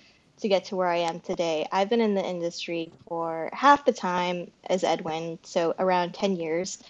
to 0.40 0.48
get 0.48 0.64
to 0.64 0.76
where 0.76 0.88
I 0.88 0.96
am 0.96 1.20
today. 1.20 1.66
I've 1.70 1.90
been 1.90 2.00
in 2.00 2.14
the 2.14 2.24
industry 2.24 2.90
for 3.06 3.50
half 3.52 3.84
the 3.84 3.92
time 3.92 4.50
as 4.70 4.84
Edwin, 4.84 5.38
so 5.42 5.74
around 5.78 6.14
10 6.14 6.36
years. 6.36 6.82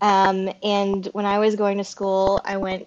Um, 0.00 0.50
and 0.62 1.06
when 1.12 1.26
I 1.26 1.38
was 1.38 1.56
going 1.56 1.78
to 1.78 1.84
school, 1.84 2.40
I 2.44 2.56
went 2.56 2.86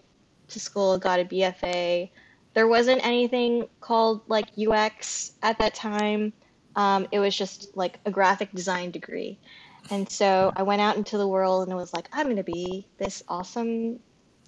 to 0.50 0.60
school, 0.60 0.98
got 0.98 1.20
a 1.20 1.26
BFA. 1.26 2.10
There 2.54 2.68
wasn't 2.68 3.06
anything 3.06 3.68
called 3.80 4.22
like 4.28 4.48
UX 4.58 5.34
at 5.42 5.60
that 5.60 5.74
time. 5.74 6.34
Um, 6.76 7.08
it 7.12 7.20
was 7.20 7.36
just 7.36 7.76
like 7.76 8.00
a 8.06 8.12
graphic 8.12 8.52
design 8.54 8.92
degree. 8.92 9.40
And 9.90 10.10
so 10.10 10.54
I 10.56 10.64
went 10.64 10.82
out 10.82 10.96
into 10.96 11.18
the 11.18 11.28
world 11.28 11.64
and 11.64 11.72
it 11.72 11.76
was 11.76 11.94
like, 11.94 12.08
I'm 12.14 12.26
going 12.28 12.38
to 12.38 12.44
be 12.44 12.88
this 12.98 13.24
awesome 13.28 14.00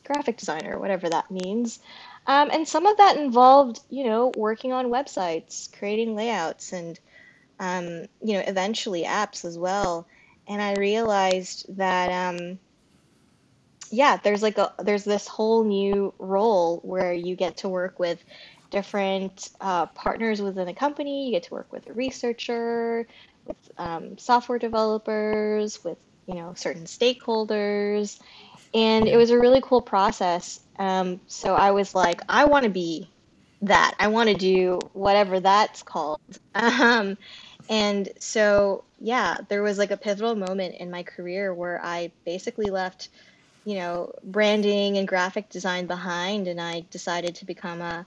graphic 0.05 0.37
designer, 0.37 0.79
whatever 0.79 1.09
that 1.09 1.31
means. 1.31 1.79
Um, 2.27 2.49
and 2.51 2.67
some 2.67 2.85
of 2.85 2.97
that 2.97 3.17
involved, 3.17 3.81
you 3.89 4.05
know, 4.05 4.31
working 4.37 4.71
on 4.71 4.87
websites, 4.87 5.71
creating 5.77 6.15
layouts, 6.15 6.71
and 6.71 6.99
um, 7.59 8.05
you 8.21 8.33
know, 8.33 8.43
eventually 8.45 9.03
apps 9.03 9.45
as 9.45 9.57
well. 9.57 10.07
And 10.47 10.61
I 10.61 10.73
realized 10.75 11.65
that, 11.77 12.11
um, 12.11 12.59
yeah, 13.91 14.17
there's 14.23 14.41
like 14.41 14.57
a 14.57 14.73
there's 14.79 15.03
this 15.03 15.27
whole 15.27 15.63
new 15.63 16.13
role 16.19 16.79
where 16.83 17.13
you 17.13 17.35
get 17.35 17.57
to 17.57 17.69
work 17.69 17.99
with 17.99 18.23
different 18.71 19.49
uh, 19.61 19.85
partners 19.87 20.41
within 20.41 20.67
a 20.67 20.73
company. 20.73 21.27
You 21.27 21.31
get 21.33 21.43
to 21.43 21.53
work 21.53 21.71
with 21.71 21.87
a 21.87 21.93
researcher, 21.93 23.07
with 23.45 23.57
um, 23.77 24.17
software 24.17 24.57
developers, 24.59 25.83
with 25.83 25.99
you 26.25 26.35
know 26.35 26.53
certain 26.55 26.85
stakeholders, 26.85 28.19
and 28.73 29.07
it 29.07 29.17
was 29.17 29.29
a 29.31 29.39
really 29.39 29.61
cool 29.61 29.81
process. 29.81 30.59
Um, 30.79 31.21
so 31.27 31.55
I 31.55 31.71
was 31.71 31.93
like, 31.93 32.21
I 32.29 32.45
want 32.45 32.63
to 32.65 32.71
be 32.71 33.11
that. 33.61 33.93
I 33.99 34.07
want 34.07 34.29
to 34.29 34.35
do 34.35 34.79
whatever 34.93 35.39
that's 35.39 35.83
called. 35.83 36.19
Um, 36.55 37.17
And 37.69 38.09
so, 38.19 38.83
yeah, 38.99 39.37
there 39.47 39.63
was 39.63 39.77
like 39.77 39.91
a 39.91 39.97
pivotal 39.97 40.35
moment 40.35 40.75
in 40.75 40.91
my 40.91 41.03
career 41.03 41.53
where 41.53 41.79
I 41.83 42.11
basically 42.25 42.69
left, 42.69 43.09
you 43.65 43.75
know, 43.75 44.13
branding 44.23 44.97
and 44.97 45.07
graphic 45.07 45.49
design 45.49 45.85
behind, 45.85 46.47
and 46.47 46.59
I 46.59 46.83
decided 46.91 47.35
to 47.35 47.45
become 47.45 47.81
a, 47.81 48.05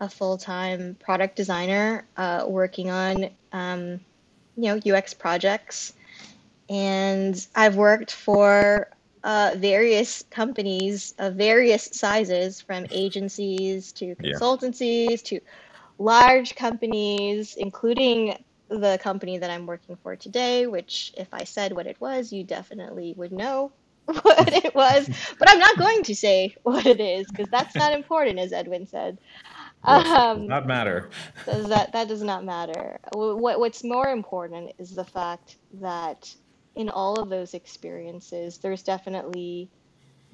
a 0.00 0.08
full 0.08 0.36
time 0.36 0.96
product 1.00 1.36
designer 1.36 2.06
uh, 2.16 2.44
working 2.46 2.90
on, 2.90 3.30
um, 3.52 4.00
you 4.56 4.74
know, 4.74 4.94
UX 4.94 5.14
projects. 5.14 5.92
And 6.68 7.46
I've 7.54 7.76
worked 7.76 8.10
for 8.10 8.90
uh, 9.24 9.52
various 9.56 10.24
companies 10.30 11.14
of 11.18 11.34
various 11.34 11.84
sizes, 11.92 12.60
from 12.60 12.86
agencies 12.90 13.92
to 13.92 14.14
consultancies 14.16 15.10
yeah. 15.10 15.38
to 15.38 15.40
large 15.98 16.54
companies, 16.54 17.56
including 17.56 18.36
the 18.68 18.98
company 19.02 19.38
that 19.38 19.50
I'm 19.50 19.66
working 19.66 19.96
for 20.02 20.16
today, 20.16 20.66
which 20.66 21.12
if 21.16 21.28
I 21.32 21.44
said 21.44 21.72
what 21.72 21.86
it 21.86 22.00
was, 22.00 22.32
you 22.32 22.44
definitely 22.44 23.14
would 23.16 23.32
know 23.32 23.72
what 24.04 24.52
it 24.52 24.74
was. 24.74 25.08
But 25.38 25.50
I'm 25.50 25.58
not 25.58 25.78
going 25.78 26.02
to 26.04 26.14
say 26.14 26.54
what 26.62 26.86
it 26.86 27.00
is 27.00 27.26
because 27.28 27.48
that's 27.50 27.74
not 27.74 27.92
important, 27.92 28.38
as 28.38 28.52
Edwin 28.52 28.86
said. 28.86 29.18
Um, 29.84 30.40
does 30.40 30.48
not 30.48 30.66
matter. 30.66 31.08
Does 31.46 31.68
that 31.68 31.92
that 31.92 32.08
does 32.08 32.22
not 32.22 32.44
matter. 32.44 32.98
What 33.12 33.60
what's 33.60 33.84
more 33.84 34.08
important 34.08 34.72
is 34.78 34.94
the 34.94 35.04
fact 35.04 35.56
that 35.74 36.34
in 36.74 36.88
all 36.88 37.20
of 37.20 37.28
those 37.28 37.54
experiences, 37.54 38.58
there's 38.58 38.82
definitely, 38.82 39.68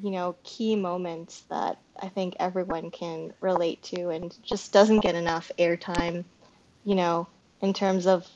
you 0.02 0.10
know, 0.10 0.36
key 0.44 0.76
moments 0.76 1.42
that 1.50 1.78
I 2.00 2.08
think 2.08 2.36
everyone 2.38 2.90
can 2.90 3.32
relate 3.40 3.82
to 3.84 4.10
and 4.10 4.36
just 4.42 4.72
doesn't 4.72 5.00
get 5.00 5.14
enough 5.14 5.50
airtime, 5.58 6.24
you 6.84 6.94
know, 6.94 7.26
in 7.64 7.72
terms 7.72 8.06
of 8.06 8.28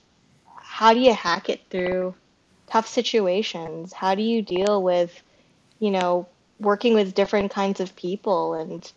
how 0.57 0.93
do 0.93 1.01
you 1.01 1.15
hack 1.15 1.49
it 1.49 1.61
through 1.71 2.15
tough 2.67 2.89
situations? 2.89 3.93
How 3.93 4.15
do 4.15 4.23
you 4.23 4.43
deal 4.43 4.83
with, 4.83 5.23
you 5.79 5.91
know, 5.91 6.27
working 6.59 6.95
with 6.95 7.15
different 7.15 7.53
kinds 7.53 7.81
of 7.81 7.95
people 7.95 8.55
and 8.55 8.91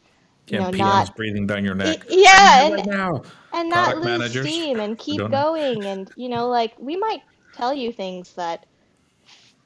you 0.48 0.60
know, 0.60 0.72
not 0.72 1.16
breathing 1.16 1.48
down 1.48 1.64
your 1.64 1.76
neck. 1.76 2.04
Yeah, 2.10 2.66
and, 2.66 2.74
right 2.74 3.22
and 3.54 3.70
not 3.70 3.98
lose 3.98 4.06
managers. 4.06 4.48
steam 4.48 4.80
and 4.80 4.98
keep 4.98 5.20
going. 5.20 5.86
And 5.86 6.12
you 6.16 6.30
know, 6.30 6.50
like 6.50 6.74
we 6.80 6.98
might 6.98 7.22
tell 7.54 7.74
you 7.74 7.92
things 7.92 8.34
that 8.34 8.66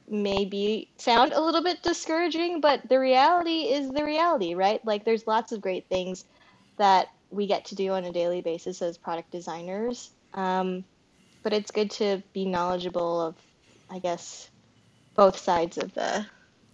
maybe 0.08 0.90
sound 0.98 1.34
a 1.34 1.42
little 1.42 1.64
bit 1.64 1.82
discouraging, 1.82 2.62
but 2.62 2.88
the 2.90 3.00
reality 3.00 3.72
is 3.72 3.90
the 3.92 4.04
reality, 4.04 4.54
right? 4.54 4.86
Like 4.86 5.06
there's 5.06 5.26
lots 5.26 5.52
of 5.52 5.62
great 5.62 5.88
things 5.90 6.26
that 6.78 7.08
we 7.32 7.48
get 7.48 7.66
to 7.66 7.76
do 7.76 7.92
on 7.92 8.06
a 8.06 8.12
daily 8.12 8.42
basis 8.42 8.82
as 8.82 8.98
product 8.98 9.32
designers 9.32 10.12
um, 10.36 10.84
but 11.44 11.54
it's 11.54 11.72
good 11.72 11.92
to 11.92 12.22
be 12.34 12.46
knowledgeable 12.46 13.22
of, 13.22 13.36
I 13.90 14.00
guess, 14.00 14.50
both 15.16 15.38
sides 15.38 15.78
of 15.78 15.94
the. 15.94 16.26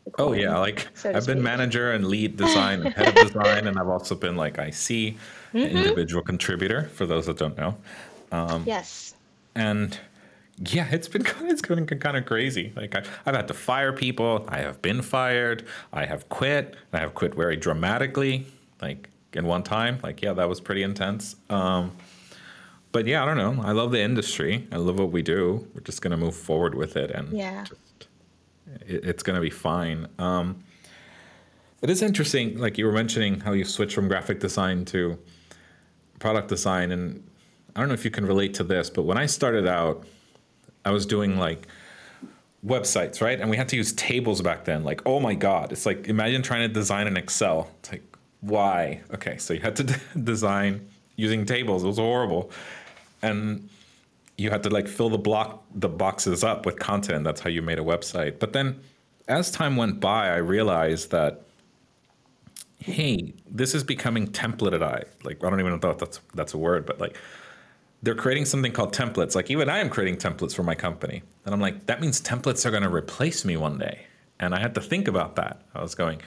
the 0.06 0.12
coin, 0.12 0.30
oh 0.30 0.34
yeah, 0.34 0.58
like 0.58 0.88
so 0.94 1.14
I've 1.14 1.26
been 1.26 1.42
manager 1.42 1.92
and 1.92 2.08
lead 2.08 2.38
design 2.46 2.82
and 2.86 2.94
head 2.94 3.18
of 3.18 3.28
design, 3.28 3.68
and 3.68 3.80
I've 3.80 3.90
also 3.90 4.16
been 4.16 4.36
like 4.36 4.58
IC, 4.58 4.74
mm-hmm. 4.74 5.58
individual 5.58 6.24
contributor 6.24 6.84
for 6.94 7.06
those 7.06 7.26
that 7.28 7.38
don't 7.38 7.58
know. 7.58 7.78
Um, 8.32 8.64
yes. 8.66 9.14
And 9.56 9.98
yeah, 10.58 10.88
it's 10.92 11.08
been 11.08 11.26
it's 11.42 11.62
been 11.62 11.86
kind 11.86 12.18
of 12.18 12.26
crazy. 12.26 12.72
Like 12.76 12.96
I, 12.96 13.04
I've 13.26 13.36
had 13.36 13.48
to 13.48 13.54
fire 13.54 13.94
people. 13.94 14.46
I 14.48 14.60
have 14.60 14.82
been 14.82 15.02
fired. 15.02 15.66
I 15.94 16.06
have 16.06 16.30
quit. 16.30 16.76
I 16.94 17.00
have 17.00 17.14
quit 17.14 17.36
very 17.36 17.58
dramatically. 17.58 18.46
Like 18.82 19.10
in 19.34 19.46
one 19.46 19.64
time. 19.64 20.00
Like 20.04 20.22
yeah, 20.22 20.34
that 20.34 20.48
was 20.48 20.60
pretty 20.60 20.84
intense. 20.84 21.36
Um, 21.50 21.92
but 22.92 23.08
yeah, 23.08 23.24
I 23.24 23.26
don't 23.26 23.38
know. 23.38 23.64
I 23.64 23.72
love 23.72 23.92
the 23.92 24.02
industry. 24.02 24.68
I 24.72 24.78
love 24.78 25.00
what 25.00 25.12
we 25.12 25.22
do. 25.22 25.68
We're 25.74 25.82
just 25.82 26.02
gonna 26.02 26.18
move 26.18 26.36
forward 26.36 26.76
with 26.76 26.98
it, 26.98 27.12
and 27.12 27.32
yeah, 27.32 27.64
just, 27.64 28.08
it, 28.86 29.06
it's 29.06 29.24
gonna 29.24 29.42
be 29.42 29.50
fine. 29.50 30.08
Um, 30.20 30.64
it 31.82 31.90
is 31.90 32.02
interesting, 32.02 32.58
like 32.60 32.78
you 32.78 32.86
were 32.86 32.92
mentioning, 32.92 33.40
how 33.40 33.54
you 33.54 33.66
switch 33.66 33.96
from 33.96 34.08
graphic 34.08 34.40
design 34.40 34.86
to 34.86 35.18
product 36.20 36.48
design, 36.48 36.92
and 36.92 37.28
I 37.76 37.80
don't 37.80 37.88
know 37.88 37.96
if 37.96 38.06
you 38.06 38.12
can 38.12 38.26
relate 38.26 38.54
to 38.56 38.64
this, 38.64 38.90
but 38.90 39.04
when 39.04 39.18
I 39.18 39.26
started 39.26 39.68
out, 39.68 40.06
I 40.86 40.92
was 40.92 41.06
doing 41.06 41.38
like 41.38 41.68
websites, 42.66 43.22
right? 43.22 43.40
And 43.40 43.50
we 43.50 43.58
had 43.58 43.70
to 43.70 43.76
use 43.76 43.94
tables 43.94 44.42
back 44.42 44.66
then. 44.66 44.84
Like, 44.84 45.02
oh 45.06 45.20
my 45.20 45.34
god, 45.34 45.72
it's 45.72 45.86
like 45.86 46.08
imagine 46.08 46.42
trying 46.44 46.68
to 46.68 46.74
design 46.74 47.08
an 47.08 47.18
Excel. 47.18 47.72
It's 47.80 47.94
like, 47.94 48.04
why? 48.42 49.02
Okay, 49.14 49.38
so 49.38 49.54
you 49.54 49.62
had 49.62 49.76
to 49.78 49.84
design 50.24 50.88
using 51.16 51.46
tables. 51.46 51.84
It 51.84 51.88
was 51.88 51.98
horrible 51.98 52.52
and 53.22 53.70
you 54.38 54.50
had 54.50 54.64
to 54.64 54.70
like 54.70 54.88
fill 54.88 55.10
the 55.10 55.18
block 55.18 55.64
the 55.76 55.90
boxes 55.90 56.44
up 56.44 56.66
with 56.66 56.80
content. 56.80 57.24
That's 57.24 57.42
how 57.42 57.50
you 57.50 57.62
made 57.62 57.80
a 57.80 57.84
website. 57.84 58.40
But 58.40 58.54
then 58.54 58.82
as 59.28 59.52
time 59.52 59.76
went 59.76 60.00
by, 60.00 60.30
I 60.30 60.38
realized 60.38 61.12
that 61.12 61.44
hey, 62.80 63.34
this 63.48 63.76
is 63.76 63.84
becoming 63.84 64.28
templated. 64.28 64.82
I 64.82 65.04
like 65.24 65.44
I 65.44 65.50
don't 65.50 65.60
even 65.60 65.80
know 65.80 65.90
if 65.92 65.98
that's 65.98 66.20
that's 66.34 66.54
a 66.54 66.58
word, 66.58 66.86
but 66.86 67.00
like 67.00 67.18
they're 68.04 68.16
creating 68.16 68.46
something 68.46 68.72
called 68.72 68.94
templates. 68.94 69.36
Like 69.36 69.52
even 69.52 69.70
I 69.70 69.80
am 69.80 69.90
creating 69.90 70.18
templates 70.18 70.56
for 70.56 70.64
my 70.64 70.76
company. 70.76 71.22
And 71.46 71.54
I'm 71.54 71.62
like, 71.62 71.86
that 71.86 72.02
means 72.02 72.22
templates 72.22 72.66
are 72.66 72.72
going 72.72 72.84
to 72.84 72.90
replace 72.90 73.46
me 73.46 73.58
one 73.58 73.78
day. 73.78 74.06
And 74.40 74.56
I 74.56 74.60
had 74.60 74.74
to 74.76 74.82
think 74.82 75.08
about 75.08 75.36
that. 75.36 75.62
I 75.76 75.82
was 75.82 75.94
going, 75.94 76.22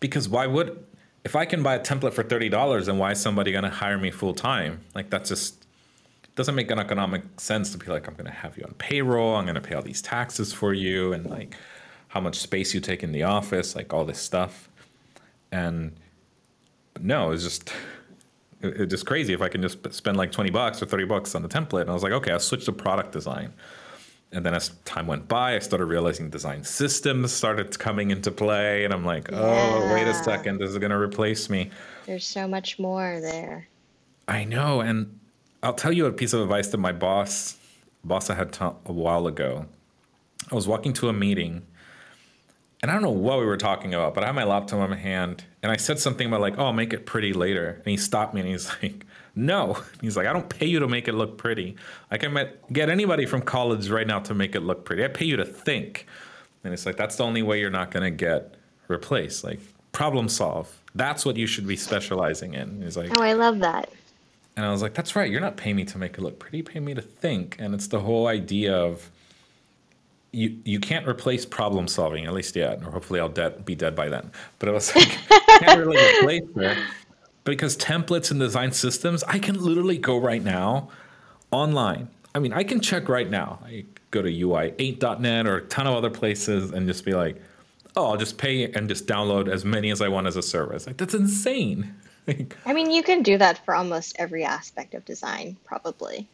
because 0.00 0.28
why 0.28 0.46
would, 0.46 0.84
if 1.24 1.36
I 1.36 1.44
can 1.44 1.62
buy 1.62 1.74
a 1.74 1.80
template 1.80 2.14
for 2.14 2.24
$30, 2.24 2.86
then 2.86 2.96
why 2.96 3.12
is 3.12 3.20
somebody 3.20 3.52
going 3.52 3.64
to 3.64 3.70
hire 3.70 3.98
me 3.98 4.10
full 4.10 4.32
time? 4.32 4.80
Like 4.94 5.10
that's 5.10 5.28
just, 5.28 5.61
doesn't 6.34 6.54
make 6.54 6.70
an 6.70 6.78
economic 6.78 7.22
sense 7.38 7.72
to 7.72 7.78
be 7.78 7.86
like, 7.86 8.08
I'm 8.08 8.14
going 8.14 8.26
to 8.26 8.32
have 8.32 8.56
you 8.56 8.64
on 8.64 8.72
payroll. 8.74 9.36
I'm 9.36 9.44
going 9.44 9.54
to 9.54 9.60
pay 9.60 9.74
all 9.74 9.82
these 9.82 10.00
taxes 10.00 10.52
for 10.52 10.72
you 10.72 11.12
and 11.12 11.28
like 11.28 11.56
how 12.08 12.20
much 12.20 12.38
space 12.38 12.74
you 12.74 12.80
take 12.80 13.02
in 13.02 13.12
the 13.12 13.22
office, 13.22 13.76
like 13.76 13.92
all 13.92 14.04
this 14.04 14.18
stuff. 14.18 14.68
And 15.50 15.92
no, 17.00 17.32
it's 17.32 17.42
just, 17.42 17.72
it's 18.62 18.90
just 18.90 19.06
crazy 19.06 19.34
if 19.34 19.42
I 19.42 19.48
can 19.48 19.60
just 19.60 19.92
spend 19.92 20.16
like 20.16 20.32
20 20.32 20.50
bucks 20.50 20.82
or 20.82 20.86
30 20.86 21.04
bucks 21.04 21.34
on 21.34 21.42
the 21.42 21.48
template. 21.48 21.82
And 21.82 21.90
I 21.90 21.94
was 21.94 22.02
like, 22.02 22.12
okay, 22.12 22.32
I'll 22.32 22.40
switch 22.40 22.64
to 22.64 22.72
product 22.72 23.12
design. 23.12 23.52
And 24.34 24.46
then 24.46 24.54
as 24.54 24.70
time 24.86 25.06
went 25.06 25.28
by, 25.28 25.56
I 25.56 25.58
started 25.58 25.84
realizing 25.84 26.30
design 26.30 26.64
systems 26.64 27.32
started 27.32 27.78
coming 27.78 28.10
into 28.10 28.30
play. 28.30 28.86
And 28.86 28.94
I'm 28.94 29.04
like, 29.04 29.30
yeah. 29.30 29.38
oh, 29.38 29.92
wait 29.92 30.08
a 30.08 30.14
second, 30.14 30.58
this 30.58 30.70
is 30.70 30.78
going 30.78 30.90
to 30.90 30.98
replace 30.98 31.50
me. 31.50 31.70
There's 32.06 32.26
so 32.26 32.48
much 32.48 32.78
more 32.78 33.20
there. 33.20 33.68
I 34.28 34.44
know. 34.44 34.80
And 34.80 35.18
I'll 35.62 35.74
tell 35.74 35.92
you 35.92 36.06
a 36.06 36.12
piece 36.12 36.32
of 36.32 36.40
advice 36.40 36.68
that 36.68 36.78
my 36.78 36.92
boss 36.92 37.56
boss 38.04 38.30
I 38.30 38.34
had 38.34 38.56
a 38.60 38.92
while 38.92 39.26
ago. 39.26 39.66
I 40.50 40.54
was 40.54 40.66
walking 40.66 40.92
to 40.94 41.08
a 41.08 41.12
meeting, 41.12 41.62
and 42.82 42.90
I 42.90 42.94
don't 42.94 43.02
know 43.02 43.10
what 43.10 43.38
we 43.38 43.46
were 43.46 43.56
talking 43.56 43.94
about, 43.94 44.14
but 44.14 44.24
I 44.24 44.26
had 44.26 44.34
my 44.34 44.44
laptop 44.44 44.82
in 44.82 44.90
my 44.90 44.96
hand, 44.96 45.44
and 45.62 45.70
I 45.70 45.76
said 45.76 45.98
something 45.98 46.26
about 46.26 46.40
like, 46.40 46.58
"Oh, 46.58 46.66
I'll 46.66 46.72
make 46.72 46.92
it 46.92 47.06
pretty 47.06 47.32
later," 47.32 47.74
and 47.76 47.86
he 47.86 47.96
stopped 47.96 48.34
me 48.34 48.40
and 48.40 48.50
he's 48.50 48.68
like, 48.82 49.06
"No," 49.36 49.78
he's 50.00 50.16
like, 50.16 50.26
"I 50.26 50.32
don't 50.32 50.48
pay 50.48 50.66
you 50.66 50.80
to 50.80 50.88
make 50.88 51.06
it 51.06 51.14
look 51.14 51.38
pretty. 51.38 51.76
I 52.10 52.18
can 52.18 52.36
get 52.72 52.88
anybody 52.88 53.24
from 53.26 53.42
college 53.42 53.88
right 53.88 54.06
now 54.06 54.18
to 54.20 54.34
make 54.34 54.54
it 54.56 54.60
look 54.60 54.84
pretty. 54.84 55.04
I 55.04 55.08
pay 55.08 55.26
you 55.26 55.36
to 55.36 55.44
think." 55.44 56.06
And 56.64 56.72
it's 56.72 56.86
like 56.86 56.96
that's 56.96 57.16
the 57.16 57.24
only 57.24 57.42
way 57.42 57.60
you're 57.60 57.70
not 57.70 57.90
gonna 57.92 58.10
get 58.10 58.54
replaced. 58.88 59.44
Like 59.44 59.60
problem 59.92 60.28
solve. 60.28 60.76
That's 60.94 61.24
what 61.24 61.36
you 61.36 61.46
should 61.46 61.66
be 61.66 61.76
specializing 61.76 62.54
in. 62.54 62.82
He's 62.82 62.96
like, 62.96 63.16
"Oh, 63.16 63.22
I 63.22 63.34
love 63.34 63.60
that." 63.60 63.88
And 64.56 64.66
I 64.66 64.70
was 64.70 64.82
like, 64.82 64.94
that's 64.94 65.16
right. 65.16 65.30
You're 65.30 65.40
not 65.40 65.56
paying 65.56 65.76
me 65.76 65.84
to 65.86 65.98
make 65.98 66.18
it 66.18 66.20
look 66.20 66.38
pretty. 66.38 66.58
You 66.58 66.64
pay 66.64 66.80
me 66.80 66.94
to 66.94 67.00
think. 67.00 67.56
And 67.58 67.74
it's 67.74 67.86
the 67.86 68.00
whole 68.00 68.26
idea 68.26 68.76
of 68.76 69.10
you 70.32 70.58
you 70.64 70.80
can't 70.80 71.06
replace 71.06 71.46
problem 71.46 71.86
solving, 71.86 72.26
at 72.26 72.32
least 72.32 72.56
yet, 72.56 72.82
or 72.84 72.90
hopefully 72.90 73.20
I'll 73.20 73.28
dead, 73.28 73.64
be 73.64 73.74
dead 73.74 73.94
by 73.94 74.08
then. 74.08 74.30
But 74.58 74.68
it 74.68 74.72
was 74.72 74.94
like, 74.94 75.18
I 75.30 75.58
can't 75.60 75.78
really 75.78 76.18
replace 76.18 76.42
it. 76.56 76.78
Because 77.44 77.76
templates 77.76 78.30
and 78.30 78.38
design 78.38 78.72
systems, 78.72 79.24
I 79.24 79.38
can 79.38 79.58
literally 79.58 79.98
go 79.98 80.18
right 80.18 80.42
now 80.42 80.90
online. 81.50 82.08
I 82.34 82.38
mean, 82.38 82.52
I 82.52 82.62
can 82.62 82.80
check 82.80 83.08
right 83.08 83.28
now. 83.28 83.58
I 83.64 83.84
go 84.10 84.22
to 84.22 84.30
UI8.net 84.30 85.46
or 85.46 85.56
a 85.56 85.62
ton 85.62 85.86
of 85.86 85.94
other 85.94 86.10
places 86.10 86.70
and 86.70 86.86
just 86.86 87.04
be 87.04 87.12
like, 87.14 87.42
oh, 87.96 88.10
I'll 88.10 88.16
just 88.16 88.38
pay 88.38 88.70
and 88.72 88.88
just 88.88 89.06
download 89.06 89.48
as 89.48 89.64
many 89.64 89.90
as 89.90 90.00
I 90.00 90.08
want 90.08 90.26
as 90.26 90.36
a 90.36 90.42
service. 90.42 90.86
Like, 90.86 90.96
that's 90.96 91.14
insane. 91.14 91.94
I 92.66 92.72
mean, 92.72 92.90
you 92.90 93.02
can 93.02 93.22
do 93.22 93.36
that 93.38 93.64
for 93.64 93.74
almost 93.74 94.16
every 94.18 94.44
aspect 94.44 94.94
of 94.94 95.04
design, 95.04 95.56
probably. 95.64 96.28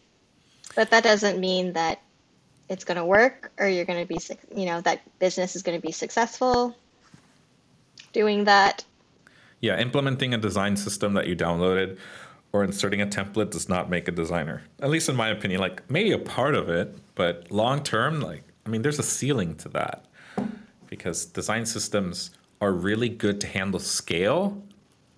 But 0.77 0.91
that 0.91 1.03
doesn't 1.03 1.41
mean 1.41 1.73
that 1.73 2.01
it's 2.69 2.85
going 2.85 2.99
to 2.99 3.05
work 3.05 3.51
or 3.59 3.69
you're 3.69 3.87
going 3.87 4.07
to 4.07 4.07
be, 4.07 4.21
you 4.55 4.67
know, 4.67 4.81
that 4.83 5.01
business 5.19 5.57
is 5.57 5.63
going 5.63 5.81
to 5.81 5.85
be 5.85 5.93
successful 5.93 6.77
doing 8.13 8.45
that. 8.45 8.85
Yeah, 9.61 9.79
implementing 9.79 10.35
a 10.35 10.39
design 10.39 10.77
system 10.77 11.15
that 11.15 11.27
you 11.27 11.35
downloaded 11.35 11.99
or 12.53 12.63
inserting 12.65 13.01
a 13.01 13.07
template 13.07 13.51
does 13.51 13.69
not 13.69 13.91
make 13.91 14.09
a 14.09 14.13
designer. 14.13 14.63
At 14.81 14.91
least 14.91 15.09
in 15.09 15.17
my 15.17 15.29
opinion, 15.29 15.61
like 15.61 15.89
maybe 15.91 16.13
a 16.13 16.19
part 16.19 16.55
of 16.55 16.69
it, 16.69 16.97
but 17.15 17.51
long 17.51 17.83
term, 17.83 18.21
like, 18.21 18.45
I 18.65 18.69
mean, 18.69 18.83
there's 18.83 18.99
a 18.99 19.03
ceiling 19.03 19.57
to 19.57 19.69
that 19.71 20.05
because 20.89 21.25
design 21.25 21.65
systems 21.67 22.31
are 22.61 22.73
really 22.73 23.09
good 23.09 23.41
to 23.41 23.47
handle 23.47 23.81
scale 23.81 24.63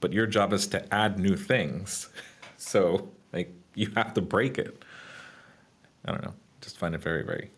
but 0.00 0.12
your 0.12 0.26
job 0.26 0.52
is 0.52 0.66
to 0.68 0.94
add 0.94 1.18
new 1.18 1.36
things. 1.36 2.08
So 2.62 3.08
like 3.32 3.50
you 3.74 3.90
have 3.96 4.12
to 4.12 4.20
break 4.20 4.58
it. 4.58 4.84
I 6.04 6.12
don't 6.12 6.22
know. 6.22 6.34
Just 6.60 6.76
find 6.76 6.94
it 6.94 7.00
very, 7.00 7.22
very 7.22 7.50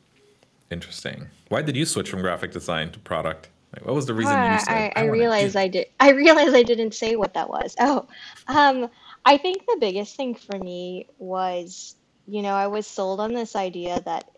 interesting. 0.70 1.26
Why 1.48 1.60
did 1.60 1.74
you 1.76 1.84
switch 1.86 2.08
from 2.08 2.20
graphic 2.20 2.52
design 2.52 2.92
to 2.92 3.00
product? 3.00 3.48
Like, 3.74 3.84
what 3.84 3.96
was 3.96 4.06
the 4.06 4.14
reason 4.14 4.32
Ah, 4.32 4.52
you 4.52 4.60
said? 4.60 4.72
I, 4.72 4.92
I 4.94 5.00
wanna 5.00 5.12
realized 5.12 5.54
do-" 5.54 5.58
I 5.58 5.66
did. 5.66 5.86
I 6.00 6.10
realized 6.12 6.54
I 6.54 6.62
didn't 6.62 6.94
say 6.94 7.16
what 7.16 7.34
that 7.34 7.48
was. 7.48 7.74
Oh, 7.80 8.06
um, 8.46 8.88
I 9.24 9.38
think 9.38 9.66
the 9.66 9.78
biggest 9.80 10.14
thing 10.14 10.36
for 10.36 10.56
me 10.56 11.08
was, 11.18 11.96
you 12.28 12.42
know, 12.42 12.54
I 12.54 12.68
was 12.68 12.86
sold 12.86 13.18
on 13.18 13.34
this 13.34 13.56
idea 13.56 14.00
that 14.02 14.30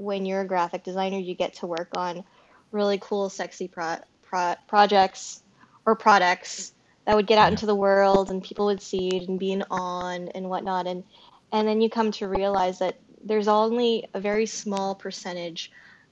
when 0.00 0.26
you're 0.26 0.42
a 0.42 0.46
graphic 0.46 0.84
designer, 0.84 1.18
you 1.18 1.34
get 1.34 1.54
to 1.54 1.66
work 1.66 1.96
on 1.96 2.24
really 2.72 2.98
cool, 3.00 3.28
sexy 3.30 3.68
pro 3.68 3.96
pro 4.22 4.54
projects 4.68 5.42
or 5.86 5.96
products 5.96 6.72
that 7.06 7.16
would 7.16 7.26
get 7.26 7.38
out 7.38 7.50
Yeah. 7.50 7.52
into 7.52 7.66
the 7.66 7.74
world 7.74 8.30
and 8.30 8.42
people 8.42 8.66
would 8.66 8.82
see 8.82 9.08
it 9.16 9.28
and 9.28 9.38
be 9.38 9.52
in 9.52 9.62
awe 9.70 10.08
and, 10.10 10.30
and 10.34 10.48
whatnot. 10.48 10.86
And 10.86 11.04
and 11.52 11.66
then 11.68 11.80
you 11.80 11.90
come 11.90 12.12
to 12.12 12.28
realize 12.28 12.78
that 12.78 13.00
there's 13.24 13.48
only 13.48 14.06
a 14.14 14.20
very 14.20 14.46
small 14.46 14.94
percentage 14.94 15.70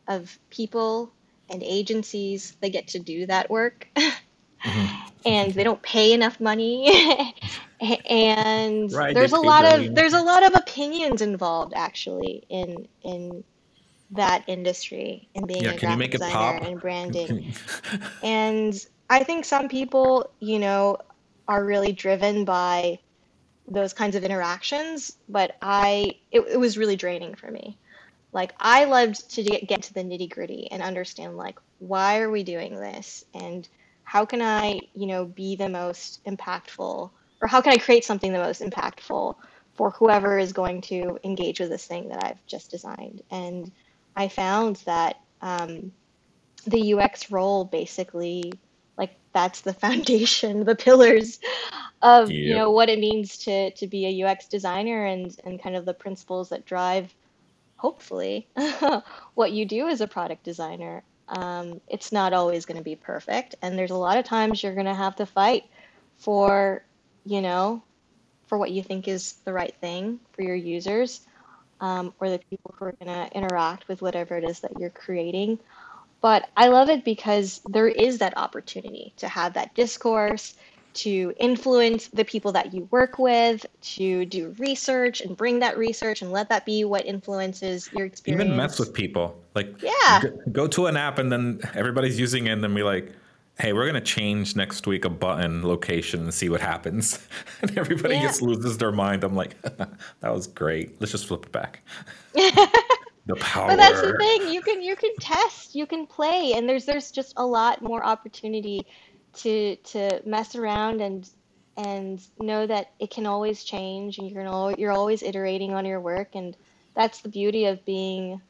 of 0.09 0.39
people 0.51 1.15
and 1.51 1.63
agencies 1.63 2.57
that 2.61 2.71
get 2.73 2.89
to 2.89 2.99
do 2.99 3.27
that 3.27 3.51
work. 3.51 3.87
Mhm. 4.65 4.89
and 5.25 5.53
they 5.53 5.65
don't 5.65 5.83
pay 5.83 6.13
enough 6.13 6.41
money 6.41 7.35
and 8.09 8.91
Right, 8.91 9.11
there's 9.11 9.33
a 9.33 9.41
lot 9.41 9.65
of 9.65 9.95
there's 9.95 10.15
a 10.15 10.21
lot 10.21 10.45
of 10.45 10.55
opinions 10.55 11.21
involved 11.23 11.73
actually 11.75 12.45
in 12.49 12.87
in 13.03 13.45
that 14.11 14.45
industry 14.47 15.29
and 15.35 15.47
being 15.47 15.65
Yeah, 15.65 15.73
a 15.73 15.79
graphic 15.79 16.11
designer 16.11 16.59
and 16.63 16.81
branding 16.81 17.55
and 18.23 18.75
I 19.11 19.25
think 19.25 19.45
some 19.45 19.69
people, 19.69 20.31
you 20.41 20.59
know, 20.59 20.99
are 21.47 21.65
really 21.65 21.93
driven 21.93 22.45
by 22.45 22.99
those 23.67 23.93
kinds 23.93 24.17
of 24.17 24.25
interactions, 24.25 25.13
but 25.29 25.57
I 25.63 26.15
it, 26.31 26.41
it 26.41 26.59
was 26.59 26.79
really 26.79 26.97
draining 26.97 27.35
for 27.35 27.51
me. 27.51 27.79
Like 28.33 28.53
I 28.61 28.85
loved 28.85 29.31
to 29.35 29.43
get, 29.43 29.67
get 29.67 29.83
to 29.85 29.95
the 29.95 30.03
nitty 30.03 30.31
gritty 30.31 30.69
and 30.71 30.83
understand 30.83 31.37
like 31.37 31.59
why 31.79 32.21
are 32.21 32.31
we 32.31 32.43
doing 32.45 32.77
this 32.77 33.25
and 33.35 33.67
how 34.05 34.25
can 34.25 34.43
I, 34.43 34.81
you 34.95 35.07
know, 35.07 35.27
be 35.27 35.57
the 35.57 35.69
most 35.69 36.21
impactful 36.27 37.11
or 37.41 37.49
how 37.49 37.61
can 37.61 37.73
I 37.73 37.79
create 37.79 38.05
something 38.05 38.33
the 38.33 38.39
most 38.39 38.61
impactful 38.63 39.35
for 39.75 39.91
whoever 39.93 40.39
is 40.39 40.53
going 40.53 40.81
to 40.83 41.19
engage 41.25 41.61
with 41.61 41.71
this 41.71 41.87
thing 41.87 42.09
that 42.09 42.25
I've 42.25 42.45
just 42.47 42.71
designed. 42.71 43.23
And 43.31 43.71
I 44.19 44.27
found 44.27 44.77
that 44.85 45.21
um, 45.41 45.93
the 46.67 46.95
UX 46.95 47.31
role 47.31 47.65
basically 47.65 48.53
like 48.99 49.17
that's 49.33 49.61
the 49.61 49.73
foundation, 49.85 50.65
the 50.65 50.75
pillars 50.75 51.39
of 52.03 52.31
you 52.31 52.55
know 52.55 52.71
what 52.71 52.89
it 52.89 52.99
means 52.99 53.39
to 53.39 53.71
to 53.71 53.87
be 53.87 54.07
a 54.07 54.27
UX 54.27 54.49
designer 54.49 55.07
and 55.07 55.37
and 55.45 55.63
kind 55.63 55.77
of 55.77 55.85
the 55.85 55.95
principles 55.95 56.49
that 56.51 56.67
drive 56.67 57.15
hopefully 57.77 58.47
what 59.35 59.53
you 59.53 59.65
do 59.65 59.89
as 59.89 60.01
a 60.01 60.07
product 60.07 60.43
designer. 60.43 61.03
Um, 61.29 61.81
it's 61.87 62.11
not 62.11 62.33
always 62.33 62.67
going 62.67 62.79
to 62.79 62.83
be 62.83 62.97
perfect, 62.97 63.55
and 63.63 63.79
there's 63.79 63.91
a 63.93 63.97
lot 63.97 64.19
of 64.19 64.25
times 64.25 64.63
you're 64.63 64.75
going 64.75 64.87
to 64.87 64.95
have 64.95 65.15
to 65.17 65.27
fight 65.27 65.65
for 66.17 66.83
you 67.25 67.41
know 67.41 67.83
for 68.49 68.59
what 68.59 68.73
you 68.73 68.83
think 68.83 69.07
is 69.07 69.35
the 69.45 69.53
right 69.53 69.75
thing 69.81 70.19
for 70.33 70.43
your 70.43 70.57
users 70.57 71.28
um, 71.81 72.15
or 72.21 72.31
the 72.31 72.41
people 72.51 72.75
who 72.79 72.87
are 72.87 72.95
going 73.03 73.15
to 73.15 73.37
interact 73.37 73.89
with 73.89 74.03
whatever 74.03 74.37
it 74.37 74.45
is 74.45 74.61
that 74.61 74.79
you're 74.79 74.91
creating. 74.91 75.59
But 76.21 76.49
I 76.57 76.69
love 76.69 76.89
it 76.89 77.05
because 77.05 77.61
there 77.69 77.89
is 77.89 78.19
that 78.19 78.37
opportunity 78.37 79.15
to 79.19 79.29
have 79.29 79.55
that 79.55 79.75
discourse, 79.75 80.55
to 80.95 81.33
influence 81.39 82.09
the 82.09 82.25
people 82.25 82.53
that 82.53 82.75
you 82.75 82.89
work 82.91 83.19
with, 83.19 83.65
to 83.81 84.25
do 84.25 84.55
research 84.59 85.21
and 85.21 85.37
bring 85.37 85.61
that 85.61 85.79
research 85.79 86.23
and 86.23 86.33
let 86.33 86.49
that 86.49 86.67
be 86.67 86.85
what 86.85 87.07
influences 87.07 87.89
your 87.93 88.05
experience. 88.05 88.47
Even 88.47 88.57
mess 88.57 88.81
with 88.81 88.93
people. 88.93 89.41
Like, 89.55 89.69
Yeah. 89.81 90.21
go, 90.21 90.31
go 90.51 90.67
to 90.67 90.87
an 90.87 90.97
app 90.97 91.19
and 91.19 91.31
then 91.31 91.61
everybody's 91.75 92.19
using 92.19 92.47
it 92.47 92.51
and 92.51 92.65
then 92.65 92.75
be 92.75 92.83
like, 92.83 93.13
hey, 93.59 93.73
we're 93.73 93.85
going 93.85 93.95
to 93.95 94.01
change 94.01 94.55
next 94.55 94.87
week 94.87 95.05
a 95.05 95.11
button 95.11 95.67
location 95.67 96.21
and 96.21 96.33
see 96.33 96.49
what 96.49 96.61
happens. 96.61 97.19
And 97.61 97.77
everybody 97.77 98.15
Yeah. 98.15 98.29
just 98.29 98.41
loses 98.41 98.79
their 98.79 98.93
mind. 98.93 99.25
I'm 99.25 99.35
like, 99.35 99.61
that 99.63 100.33
was 100.33 100.47
great. 100.47 101.01
Let's 101.01 101.11
just 101.11 101.27
flip 101.27 101.47
it 101.47 101.51
back. 101.53 101.83
the 102.33 103.35
power. 103.41 103.67
But 103.69 103.77
that's 103.77 104.01
the 104.01 104.17
thing. 104.17 104.49
You 104.49 104.63
can 104.63 104.81
you 104.81 104.95
can 104.95 105.11
test, 105.21 105.75
you 105.75 105.87
can 105.87 106.07
play, 106.07 106.53
and 106.55 106.69
there's 106.69 106.85
there's 106.85 107.11
just 107.11 107.33
a 107.37 107.45
lot 107.45 107.83
more 107.83 108.05
opportunity 108.05 108.87
to 109.39 109.75
to 109.77 110.23
mess 110.25 110.55
around 110.55 111.01
and 111.01 111.29
and 111.77 112.25
know 112.39 112.67
that 112.67 112.93
it 113.01 113.11
can 113.11 113.27
always 113.27 113.65
change, 113.65 114.19
and 114.19 114.31
you're 114.31 114.45
gonna, 114.45 114.77
you're 114.79 114.93
always 114.93 115.23
iterating 115.25 115.75
on 115.75 115.85
your 115.85 116.01
work, 116.01 116.35
and 116.35 116.57
that's 116.95 117.21
the 117.23 117.29
beauty 117.29 117.65
of 117.67 117.85
being, 117.85 118.41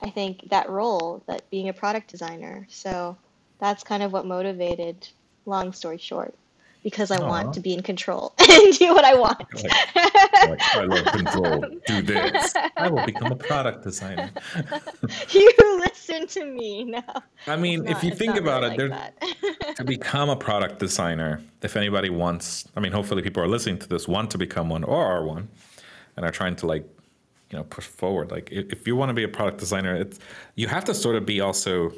I 0.00 0.10
think, 0.10 0.50
that 0.50 0.70
role, 0.70 1.22
that 1.26 1.50
being 1.50 1.68
a 1.68 1.72
product 1.72 2.10
designer. 2.10 2.66
So 2.70 3.16
that's 3.62 3.84
kind 3.84 4.02
of 4.02 4.12
what 4.12 4.26
motivated. 4.26 5.06
Long 5.46 5.72
story 5.72 5.98
short, 5.98 6.34
because 6.82 7.12
I 7.12 7.20
want 7.24 7.54
to 7.54 7.60
be 7.60 7.74
in 7.74 7.82
control 7.82 8.34
and 8.38 8.76
do 8.76 8.92
what 8.92 9.04
I 9.04 9.14
want. 9.14 9.38
Like, 9.54 9.94
like, 10.48 10.76
I 10.76 10.82
love 10.82 11.06
control. 11.06 11.64
Do 11.86 12.02
this. 12.02 12.54
I 12.76 12.88
will 12.90 13.06
become 13.06 13.30
a 13.30 13.36
product 13.36 13.84
designer. 13.84 14.30
you 15.30 15.52
listen 15.78 16.26
to 16.26 16.44
me 16.44 16.84
now. 16.84 17.22
I 17.46 17.54
mean, 17.54 17.86
It's 17.86 17.98
if 17.98 18.04
you 18.04 18.12
think 18.12 18.36
about 18.36 18.62
really 18.62 18.86
it, 18.86 18.90
like 18.90 19.76
to 19.76 19.84
become 19.84 20.28
a 20.28 20.36
product 20.36 20.80
designer, 20.80 21.40
if 21.62 21.76
anybody 21.76 22.10
wants, 22.10 22.66
I 22.76 22.80
mean, 22.80 22.90
hopefully 22.90 23.22
people 23.22 23.44
are 23.44 23.48
listening 23.48 23.78
to 23.78 23.88
this, 23.88 24.08
want 24.08 24.32
to 24.32 24.38
become 24.38 24.70
one 24.70 24.82
or 24.82 25.04
are 25.04 25.24
one, 25.24 25.48
and 26.16 26.26
are 26.26 26.32
trying 26.32 26.56
to 26.56 26.66
like, 26.66 26.84
you 27.50 27.58
know, 27.58 27.64
push 27.64 27.84
forward. 27.84 28.32
Like, 28.32 28.50
if, 28.50 28.72
if 28.72 28.86
you 28.88 28.96
want 28.96 29.10
to 29.10 29.14
be 29.14 29.22
a 29.22 29.28
product 29.28 29.58
designer, 29.58 29.94
it's 29.94 30.18
you 30.56 30.66
have 30.66 30.84
to 30.86 30.94
sort 30.94 31.14
of 31.14 31.24
be 31.24 31.40
also 31.40 31.92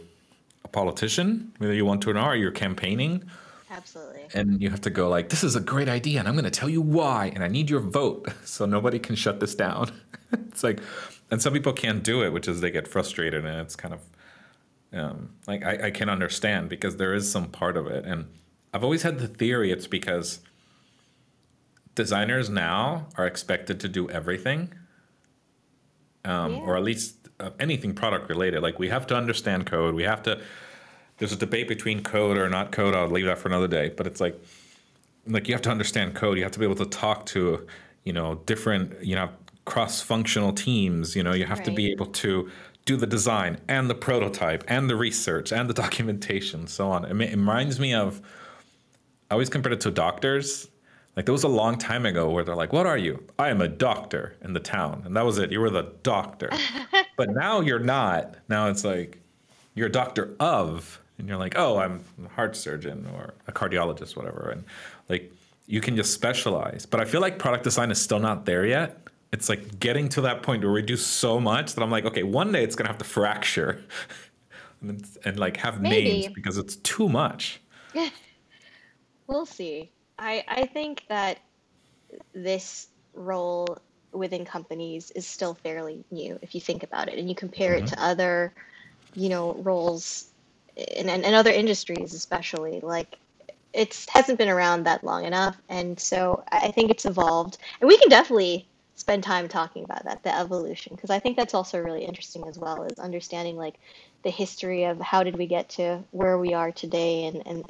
a 0.65 0.69
politician, 0.69 1.53
whether 1.59 1.75
you 1.75 1.85
want 1.85 2.03
to 2.03 2.11
or 2.11 2.15
not. 2.15 2.33
Or 2.33 2.37
you're 2.37 2.51
campaigning, 2.51 3.25
Absolutely. 3.71 4.27
and 4.35 4.61
you 4.61 4.71
have 4.71 4.81
to 4.83 4.91
go 4.91 5.09
like, 5.09 5.29
"This 5.29 5.45
is 5.45 5.57
a 5.57 5.61
great 5.61 5.89
idea, 5.89 6.19
and 6.19 6.29
I'm 6.29 6.35
going 6.35 6.45
to 6.45 6.51
tell 6.51 6.69
you 6.69 6.81
why, 6.81 7.33
and 7.35 7.45
I 7.45 7.49
need 7.49 7.71
your 7.71 7.81
vote, 7.81 8.29
so 8.45 8.67
nobody 8.67 8.99
can 8.99 9.15
shut 9.15 9.41
this 9.41 9.55
down." 9.55 9.91
it's 10.33 10.63
like, 10.63 10.81
and 11.31 11.41
some 11.41 11.53
people 11.53 11.73
can't 11.73 12.03
do 12.03 12.23
it, 12.23 12.33
which 12.33 12.49
is 12.49 12.61
they 12.61 12.71
get 12.71 12.89
frustrated, 12.89 13.45
and 13.45 13.61
it's 13.61 13.77
kind 13.77 13.95
of 13.95 14.01
um, 14.93 15.31
like 15.47 15.65
I, 15.65 15.87
I 15.87 15.91
can 15.91 16.09
understand 16.09 16.69
because 16.69 16.97
there 16.97 17.15
is 17.15 17.31
some 17.31 17.49
part 17.49 17.77
of 17.77 17.87
it, 17.87 18.05
and 18.05 18.27
I've 18.73 18.85
always 18.85 19.03
had 19.03 19.19
the 19.19 19.29
theory 19.29 19.71
it's 19.71 19.87
because 19.87 20.41
designers 21.95 22.51
now 22.51 23.07
are 23.17 23.27
expected 23.27 23.81
to 23.81 23.89
do 23.89 24.09
everything, 24.11 24.75
um, 26.25 26.57
or 26.59 26.77
at 26.77 26.83
least 26.83 27.17
uh, 27.41 27.51
anything 27.61 27.95
product 27.95 28.29
related. 28.29 28.63
Like 28.63 28.79
we 28.79 28.89
have 28.89 29.07
to 29.09 29.17
understand 29.17 29.67
code, 29.67 29.95
we 29.95 30.05
have 30.05 30.23
to. 30.25 30.41
There's 31.19 31.33
a 31.33 31.37
debate 31.37 31.69
between 31.69 32.03
code 32.03 32.37
or 32.37 32.49
not 32.49 32.73
code. 32.73 32.95
I'll 32.95 33.09
leave 33.09 33.27
that 33.27 33.39
for 33.39 33.49
another 33.49 33.69
day. 33.69 33.93
But 33.97 34.09
it's 34.09 34.21
like, 34.21 34.37
like 35.29 35.47
you 35.47 35.55
have 35.55 35.63
to 35.63 35.71
understand 35.71 36.17
code. 36.17 36.37
You 36.37 36.43
have 36.43 36.53
to 36.53 36.59
be 36.59 36.65
able 36.65 36.75
to 36.77 36.87
talk 36.87 37.25
to, 37.27 37.67
you 38.03 38.13
know, 38.13 38.41
different, 38.47 39.01
you 39.01 39.15
know, 39.15 39.31
cross-functional 39.65 40.53
teams. 40.55 41.15
You 41.15 41.23
know, 41.23 41.33
you 41.33 41.45
have 41.45 41.63
to 41.65 41.71
be 41.71 41.93
able 41.93 42.07
to 42.07 42.51
do 42.85 42.97
the 42.97 43.07
design 43.07 43.59
and 43.69 43.89
the 43.89 43.95
prototype 43.95 44.65
and 44.67 44.91
the 44.91 44.97
research 44.97 45.53
and 45.53 45.71
the 45.71 45.75
documentation, 45.85 46.67
so 46.67 46.91
on. 46.91 47.05
It, 47.05 47.11
it 47.11 47.37
reminds 47.37 47.79
me 47.79 47.95
of. 47.95 48.21
I 49.31 49.35
always 49.35 49.49
compared 49.49 49.73
it 49.73 49.81
to 49.81 49.91
doctors. 49.91 50.69
Like 51.17 51.27
that 51.27 51.33
was 51.33 51.45
a 51.45 51.49
long 51.49 51.79
time 51.79 52.07
ago 52.07 52.29
where 52.31 52.43
they're 52.45 52.57
like, 52.57 52.73
"What 52.73 52.87
are 52.87 52.99
you?" 52.99 53.23
I 53.39 53.51
am 53.51 53.61
a 53.61 53.69
doctor 53.69 54.35
in 54.43 54.53
the 54.53 54.61
town, 54.61 55.03
and 55.05 55.17
that 55.17 55.25
was 55.25 55.39
it. 55.39 55.53
You 55.53 55.61
were 55.61 55.71
the 55.71 55.93
doctor. 56.03 56.51
but 57.17 57.31
now 57.31 57.61
you're 57.61 57.79
not. 57.79 58.37
Now 58.49 58.69
it's 58.69 58.85
like 58.85 59.21
you're 59.75 59.87
a 59.87 59.93
doctor 59.93 60.35
of, 60.41 61.01
and 61.19 61.29
you're 61.29 61.37
like, 61.37 61.55
"Oh, 61.57 61.79
I'm 61.79 62.05
a 62.25 62.29
heart 62.29 62.57
surgeon 62.57 63.07
or 63.15 63.35
a 63.47 63.53
cardiologist, 63.53 64.17
whatever." 64.17 64.51
And 64.51 64.65
like 65.09 65.33
you 65.67 65.81
can 65.81 65.95
just 65.97 66.13
specialize. 66.13 66.85
But 66.85 67.01
I 67.01 67.05
feel 67.05 67.21
like 67.21 67.39
product 67.39 67.65
design 67.65 67.91
is 67.91 68.01
still 68.01 68.21
not 68.21 68.45
there 68.45 68.67
yet. 68.67 68.99
It's 69.33 69.49
like 69.49 69.79
getting 69.79 70.09
to 70.11 70.21
that 70.23 70.43
point 70.43 70.63
where 70.63 70.73
we 70.73 70.83
do 70.83 70.97
so 70.97 71.41
much 71.41 71.75
that 71.75 71.83
I'm 71.83 71.91
like, 71.91 72.05
okay, 72.07 72.23
one 72.25 72.53
day 72.53 72.65
it's 72.65 72.75
gonna 72.75 72.89
have 72.89 72.99
to 72.99 73.05
fracture, 73.05 73.85
and, 74.81 75.07
and 75.25 75.39
like 75.39 75.59
have 75.59 75.81
names 75.81 76.27
because 76.35 76.59
it's 76.59 76.77
too 76.77 77.09
much. 77.09 77.61
We'll 79.27 79.47
see. 79.47 79.91
I, 80.19 80.45
I 80.49 80.67
think 80.67 81.05
that 81.09 81.39
this 82.35 82.89
role 83.15 83.79
within 84.13 84.45
companies 84.45 85.11
is 85.13 85.27
still 85.27 85.55
fairly 85.55 86.05
new 86.11 86.39
if 86.41 86.55
you 86.55 86.61
think 86.61 86.83
about 86.83 87.09
it 87.09 87.19
and 87.19 87.29
you 87.29 87.35
compare 87.35 87.75
it 87.75 87.85
mm-hmm. 87.85 87.95
to 87.95 88.03
other, 88.03 88.55
you 89.15 89.29
know, 89.29 89.55
roles 89.55 90.29
in, 90.77 91.09
in, 91.09 91.25
in 91.25 91.35
other 91.35 91.51
industries 91.51 92.15
especially. 92.15 92.81
Like 92.81 93.19
it 93.73 94.07
hasn't 94.09 94.39
been 94.39 94.49
around 94.49 94.85
that 94.85 95.05
long 95.05 95.25
enough. 95.25 95.57
And 95.69 95.99
so 95.99 96.45
I 96.51 96.67
I 96.67 96.71
think 96.71 96.91
it's 96.91 97.05
evolved. 97.05 97.59
And 97.81 97.89
we 97.89 97.99
can 97.99 98.09
definitely 98.09 98.67
spend 98.95 99.25
time 99.25 99.49
talking 99.49 99.85
about 99.85 100.05
that, 100.05 100.23
the 100.23 100.35
evolution, 100.35 100.95
because 100.95 101.11
I 101.11 101.19
think 101.19 101.37
that's 101.37 101.55
also 101.55 101.81
really 101.81 102.05
interesting 102.05 102.47
as 102.47 102.59
well, 102.59 102.85
is 102.85 102.99
understanding 102.99 103.57
like 103.57 103.75
the 104.23 104.31
history 104.31 104.85
of 104.85 105.01
how 105.01 105.25
did 105.25 105.37
we 105.37 105.47
get 105.47 105.69
to 105.71 106.03
where 106.13 106.39
we 106.39 106.55
are 106.55 106.71
today 106.71 107.25
and, 107.27 107.43
and 107.47 107.65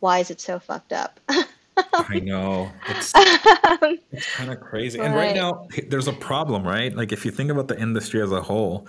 why 0.00 0.18
is 0.18 0.30
it 0.30 0.40
so 0.40 0.58
fucked 0.58 0.92
up? 0.92 1.18
I 2.08 2.20
know. 2.20 2.80
It's, 2.86 3.12
it's 4.12 4.26
kind 4.26 4.50
of 4.50 4.60
crazy. 4.60 5.02
And 5.02 5.14
right 5.14 5.32
now, 5.32 5.66
there's 5.88 6.08
a 6.08 6.12
problem, 6.12 6.66
right? 6.66 6.94
Like, 6.94 7.12
if 7.12 7.24
you 7.24 7.30
think 7.30 7.50
about 7.50 7.68
the 7.68 7.78
industry 7.80 8.22
as 8.22 8.32
a 8.32 8.42
whole, 8.42 8.86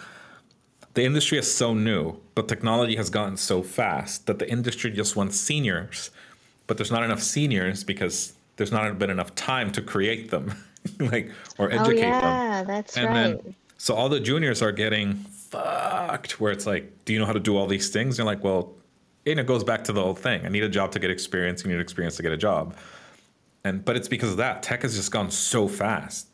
the 0.94 1.04
industry 1.04 1.38
is 1.38 1.54
so 1.54 1.74
new, 1.74 2.18
but 2.36 2.48
technology 2.48 2.96
has 2.96 3.10
gotten 3.10 3.38
so 3.38 3.64
fast 3.64 4.28
that 4.28 4.40
the 4.40 4.50
industry 4.50 4.92
just 4.92 5.16
wants 5.16 5.40
seniors, 5.40 6.12
but 6.68 6.78
there's 6.78 6.92
not 6.92 7.04
enough 7.04 7.22
seniors 7.22 7.84
because 7.84 8.34
there's 8.58 8.72
not 8.72 8.98
been 9.00 9.10
enough 9.10 9.34
time 9.36 9.72
to 9.74 9.82
create 9.82 10.32
them, 10.32 10.54
like, 11.00 11.32
or 11.58 11.72
Oh 11.72 11.72
educate 11.72 12.22
them. 12.22 12.42
yeah, 12.50 12.64
that's 12.64 12.98
And 12.98 13.04
right. 13.04 13.14
then, 13.14 13.56
so 13.78 13.96
all 13.96 14.10
the 14.10 14.20
juniors 14.20 14.62
are 14.62 14.72
getting 14.72 15.16
fucked, 15.16 16.40
where 16.40 16.52
it's 16.52 16.66
like, 16.66 16.92
do 17.06 17.14
you 17.14 17.20
know 17.20 17.26
how 17.26 17.34
to 17.34 17.40
do 17.40 17.58
all 17.58 17.68
these 17.68 17.90
things? 17.90 18.20
And 18.20 18.26
you're 18.26 18.36
like, 18.36 18.44
well, 18.44 18.74
and 19.26 19.40
it 19.40 19.46
goes 19.46 19.64
back 19.64 19.84
to 19.86 19.94
the 19.94 20.02
whole 20.02 20.16
thing. 20.16 20.46
I 20.46 20.50
need 20.50 20.64
a 20.64 20.70
job 20.70 20.92
to 20.94 21.00
get 21.00 21.12
experience. 21.12 21.64
You 21.64 21.72
need 21.72 21.80
experience 21.80 22.16
to 22.18 22.24
get 22.24 22.32
a 22.32 22.38
job. 22.38 22.76
And 23.64 23.84
but 23.84 23.96
it's 23.96 24.08
because 24.08 24.32
of 24.32 24.38
that 24.38 24.64
tech 24.64 24.84
has 24.84 24.96
just 24.96 25.12
gone 25.12 25.30
so 25.32 25.68
fast, 25.68 26.28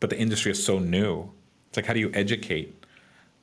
but 0.00 0.10
the 0.10 0.18
industry 0.18 0.52
is 0.52 0.64
so 0.64 0.78
new. 0.78 1.30
It's 1.68 1.76
like 1.76 1.86
how 1.86 1.92
do 1.92 2.00
you 2.00 2.10
educate 2.14 2.74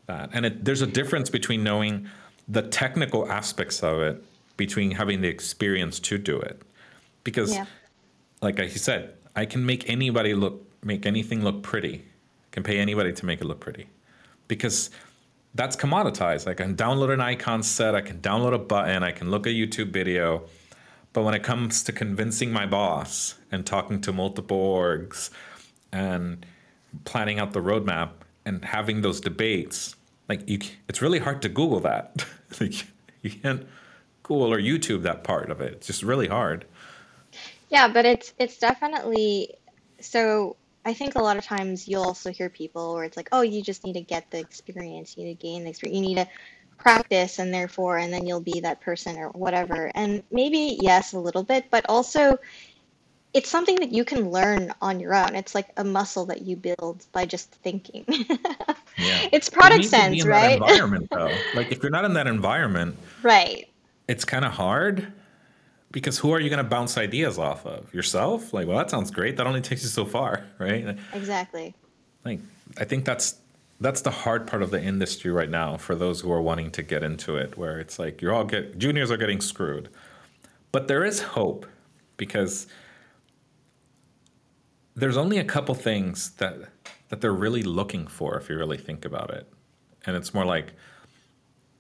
that? 0.08 0.30
And 0.34 0.46
it, 0.46 0.66
there's 0.66 0.82
a 0.82 0.88
difference 0.88 1.30
between 1.30 1.64
knowing 1.64 2.08
the 2.48 2.62
technical 2.62 3.30
aspects 3.32 3.84
of 3.84 4.00
it, 4.00 4.24
between 4.56 4.92
having 4.92 5.22
the 5.22 5.28
experience 5.28 6.00
to 6.00 6.18
do 6.18 6.40
it, 6.40 6.62
because 7.24 7.54
Yeah. 7.54 7.66
like 8.42 8.60
I 8.60 8.68
said, 8.70 9.14
I 9.36 9.46
can 9.46 9.66
make 9.66 9.90
anybody 9.90 10.34
look 10.34 10.62
make 10.84 11.06
anything 11.06 11.44
look 11.44 11.62
pretty. 11.64 11.96
I 11.96 12.02
Can 12.52 12.64
pay 12.64 12.80
anybody 12.80 13.12
to 13.12 13.26
make 13.26 13.42
it 13.42 13.46
look 13.46 13.60
pretty, 13.60 13.88
because 14.48 14.90
that's 15.56 15.76
commoditized. 15.76 16.48
I 16.48 16.54
can 16.54 16.76
download 16.76 17.14
an 17.14 17.22
icon 17.22 17.64
set, 17.64 17.96
I 17.96 18.02
can 18.02 18.20
download 18.20 18.54
a 18.54 18.60
button, 18.60 19.04
I 19.04 19.12
can 19.12 19.32
look 19.32 19.48
at 19.48 19.52
a 19.52 19.56
YouTube 19.56 19.92
video. 19.92 20.44
But 21.14 21.24
when 21.24 21.34
it 21.34 21.44
comes 21.44 21.82
to 21.84 21.94
convincing 21.94 22.52
my 22.52 22.66
boss 22.66 23.36
and 23.52 23.66
talking 23.66 24.02
to 24.02 24.12
multiple 24.12 24.58
orgs 24.58 25.30
and 25.94 26.46
planning 27.06 27.40
out 27.40 27.54
the 27.54 27.62
roadmap 27.62 28.10
and 28.46 28.66
having 28.66 29.02
those 29.02 29.22
debates, 29.22 29.96
like 30.28 30.48
you, 30.50 30.60
it's 30.90 31.02
really 31.02 31.20
hard 31.20 31.42
to 31.44 31.50
Google 31.50 31.80
that. 31.80 32.26
like 32.60 32.86
you 33.22 33.32
can't 33.32 33.66
Google 34.24 34.52
or 34.54 34.60
YouTube 34.60 35.04
that 35.04 35.24
part 35.24 35.50
of 35.50 35.62
it. 35.62 35.74
It's 35.74 35.88
just 35.88 36.04
really 36.04 36.28
hard. 36.28 36.66
Yeah, 37.70 37.88
but 37.88 38.06
it's 38.06 38.34
it's 38.38 38.58
definitely 38.58 39.54
so 40.02 40.58
I 40.86 40.94
think 40.94 41.16
a 41.16 41.22
lot 41.22 41.38
of 41.38 41.44
times 41.44 41.88
you'll 41.88 42.04
also 42.04 42.32
hear 42.32 42.48
people 42.48 42.94
where 42.94 43.04
it's 43.04 43.18
like, 43.18 43.30
oh, 43.32 43.42
you 43.42 43.62
just 43.64 43.84
need 43.84 43.94
to 43.94 44.02
get 44.02 44.30
the 44.30 44.40
experience, 44.40 45.18
you 45.18 45.26
need 45.26 45.40
to 45.40 45.42
gain 45.42 45.64
the 45.64 45.72
experience, 45.72 46.00
you 46.00 46.08
need 46.08 46.16
to 46.16 46.28
practice 46.78 47.40
and 47.40 47.54
therefore 47.54 47.98
and 47.98 48.14
then 48.14 48.28
you'll 48.28 48.42
be 48.42 48.60
that 48.60 48.82
person 48.82 49.18
or 49.18 49.30
whatever. 49.30 49.92
And 49.96 50.22
maybe 50.32 50.78
yes, 50.80 51.14
a 51.14 51.20
little 51.20 51.44
bit, 51.44 51.66
but 51.72 51.86
also 51.90 52.38
it's 53.34 53.50
something 53.50 53.76
that 53.78 53.92
you 53.92 54.06
can 54.06 54.30
learn 54.30 54.72
on 54.82 55.00
your 55.00 55.14
own. 55.14 55.36
It's 55.36 55.56
like 55.56 55.68
a 55.78 55.84
muscle 55.84 56.26
that 56.28 56.44
you 56.44 56.56
build 56.56 57.06
by 57.12 57.26
just 57.26 57.52
thinking. 57.56 58.06
Yeah. 58.98 59.28
It's 59.34 59.50
product 59.50 59.82
need 59.82 59.90
to 59.90 59.92
be 59.92 60.20
sense, 60.20 60.26
right? 60.26 60.54
Environment 60.54 61.10
though. 61.12 61.30
like 61.54 61.70
if 61.70 61.84
you're 61.84 61.92
not 61.92 62.06
in 62.06 62.14
that 62.14 62.28
environment, 62.28 62.98
Right. 63.24 63.68
it's 64.08 64.24
kind 64.24 64.46
of 64.46 64.54
hard 64.54 65.12
because 65.96 66.18
who 66.18 66.32
are 66.32 66.42
you 66.42 66.50
going 66.50 66.62
to 66.62 66.70
bounce 66.70 66.98
ideas 66.98 67.40
off 67.40 67.66
of? 67.66 67.92
Yourself? 67.94 68.54
Like, 68.54 68.68
well, 68.68 68.78
that 68.78 68.90
sounds 68.90 69.10
great. 69.12 69.38
That 69.38 69.48
only 69.48 69.62
takes 69.62 69.82
you 69.82 69.88
so 69.88 70.04
far, 70.04 70.44
right? 70.60 70.98
Exactly. 71.14 71.74
Like, 72.26 72.42
I 72.78 72.84
think 72.84 73.06
that's 73.06 73.36
that's 73.80 74.02
the 74.02 74.12
hard 74.12 74.46
part 74.46 74.62
of 74.62 74.72
the 74.72 74.82
industry 74.82 75.32
right 75.32 75.50
now 75.50 75.78
for 75.78 75.96
those 75.96 76.20
who 76.20 76.32
are 76.34 76.42
wanting 76.42 76.70
to 76.72 76.84
get 76.84 77.02
into 77.02 77.38
it, 77.38 77.58
where 77.58 77.80
it's 77.80 77.98
like 77.98 78.22
you're 78.22 78.34
all 78.34 78.44
get 78.44 78.78
juniors 78.78 79.10
are 79.10 79.16
getting 79.16 79.40
screwed, 79.40 79.88
but 80.74 80.90
there 80.90 81.06
is 81.06 81.22
hope 81.22 81.66
because 82.18 82.68
there's 84.96 85.16
only 85.16 85.38
a 85.38 85.46
couple 85.46 85.76
things 85.76 86.32
that 86.32 86.58
that 87.08 87.22
they're 87.22 87.32
really 87.32 87.64
looking 87.64 88.06
for 88.06 88.38
if 88.38 88.50
you 88.50 88.58
really 88.58 88.78
think 88.78 89.06
about 89.06 89.30
it, 89.30 89.48
and 90.06 90.18
it's 90.18 90.34
more 90.34 90.46
like, 90.46 90.74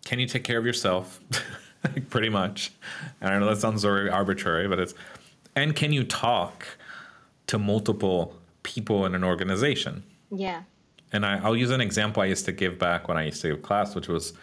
can 0.05 0.19
you 0.19 0.27
take 0.27 0.45
care 0.45 0.57
of 0.57 0.65
yourself? 0.65 1.19
Like, 1.85 2.09
Pretty 2.09 2.29
much. 2.29 2.71
And 3.21 3.33
I 3.33 3.39
know 3.39 3.47
that 3.47 3.57
sounds 3.57 3.83
very 3.83 4.09
arbitrary, 4.09 4.67
but 4.67 4.79
it's, 4.79 4.93
and 5.55 5.75
can 5.75 5.93
you 5.93 6.03
talk 6.03 6.65
to 7.47 7.59
multiple 7.59 8.35
people 8.63 9.05
in 9.05 9.15
an 9.15 9.23
organization? 9.23 10.03
Yeah. 10.31 10.63
And 11.13 11.25
I, 11.25 11.37
I'll 11.43 11.55
use 11.55 11.71
an 11.71 11.81
example 11.81 12.23
I 12.23 12.25
used 12.25 12.45
to 12.45 12.51
give 12.51 12.77
back 12.77 13.07
when 13.07 13.17
I 13.17 13.25
used 13.25 13.41
to 13.41 13.49
give 13.49 13.61
class, 13.61 13.95
which 13.95 14.07
was 14.07 14.33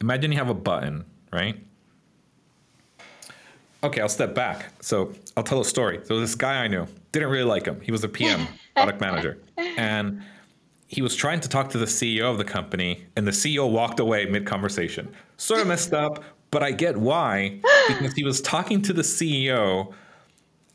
imagine 0.00 0.32
you 0.32 0.38
have 0.38 0.50
a 0.50 0.54
button, 0.54 1.04
right? 1.32 1.62
Okay, 3.82 4.00
I'll 4.00 4.08
step 4.08 4.34
back. 4.34 4.72
So 4.82 5.12
I'll 5.36 5.44
tell 5.44 5.60
a 5.60 5.64
story. 5.64 6.00
So 6.04 6.18
this 6.18 6.34
guy 6.34 6.64
I 6.64 6.68
knew 6.68 6.86
didn't 7.12 7.28
really 7.28 7.44
like 7.44 7.64
him. 7.64 7.80
He 7.80 7.92
was 7.92 8.02
a 8.02 8.08
PM, 8.08 8.48
product 8.74 9.00
manager, 9.00 9.38
and 9.56 10.22
he 10.88 11.02
was 11.02 11.14
trying 11.14 11.40
to 11.40 11.48
talk 11.48 11.70
to 11.70 11.78
the 11.78 11.86
CEO 11.86 12.30
of 12.30 12.38
the 12.38 12.44
company, 12.44 13.06
and 13.14 13.26
the 13.26 13.30
CEO 13.30 13.70
walked 13.70 14.00
away 14.00 14.26
mid 14.26 14.46
conversation. 14.46 15.08
Sort 15.36 15.60
of 15.60 15.66
messed 15.68 15.94
up, 15.94 16.24
but 16.50 16.62
I 16.62 16.72
get 16.72 16.96
why 16.96 17.60
because 17.88 18.14
he 18.14 18.24
was 18.24 18.40
talking 18.40 18.82
to 18.82 18.92
the 18.92 19.02
CEO 19.02 19.92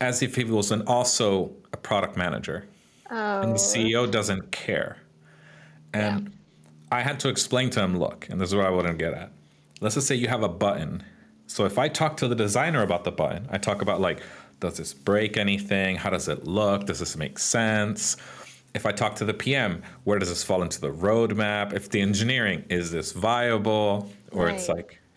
as 0.00 0.22
if 0.22 0.36
he 0.36 0.44
was 0.44 0.70
an 0.70 0.82
also 0.82 1.52
a 1.72 1.76
product 1.76 2.16
manager 2.16 2.66
Oh. 3.10 3.42
and 3.42 3.50
the 3.50 3.60
oh. 3.60 4.06
CEO 4.06 4.10
doesn't 4.10 4.50
care. 4.50 4.96
And 5.92 6.32
I 6.90 7.02
had 7.02 7.20
to 7.20 7.28
explain 7.28 7.70
to 7.70 7.80
him, 7.80 7.98
look, 7.98 8.28
and 8.28 8.40
this 8.40 8.48
is 8.48 8.54
what 8.54 8.66
I 8.66 8.82
to 8.82 8.94
get 8.94 9.14
at. 9.14 9.30
Let's 9.80 9.94
just 9.94 10.08
say 10.08 10.16
you 10.16 10.28
have 10.28 10.42
a 10.42 10.48
button. 10.48 11.04
So 11.46 11.64
if 11.64 11.78
I 11.78 11.88
talk 11.88 12.16
to 12.18 12.28
the 12.28 12.34
designer 12.34 12.82
about 12.82 13.04
the 13.04 13.12
button, 13.12 13.46
I 13.50 13.58
talk 13.58 13.82
about 13.82 14.00
like, 14.00 14.20
does 14.60 14.76
this 14.76 14.92
break 14.92 15.36
anything? 15.36 15.96
How 15.96 16.10
does 16.10 16.26
it 16.26 16.44
look? 16.44 16.86
Does 16.86 16.98
this 16.98 17.16
make 17.16 17.38
sense? 17.38 18.16
If 18.74 18.86
I 18.86 18.92
talk 18.92 19.14
to 19.16 19.24
the 19.24 19.34
PM, 19.34 19.82
where 20.02 20.18
does 20.18 20.30
this 20.30 20.42
fall 20.42 20.62
into 20.62 20.80
the 20.80 20.90
roadmap? 20.90 21.72
If 21.72 21.90
the 21.90 22.00
engineering, 22.00 22.64
is 22.70 22.90
this 22.90 23.12
viable? 23.12 24.10
Or 24.32 24.48
it's 24.48 24.68
like, 24.68 25.00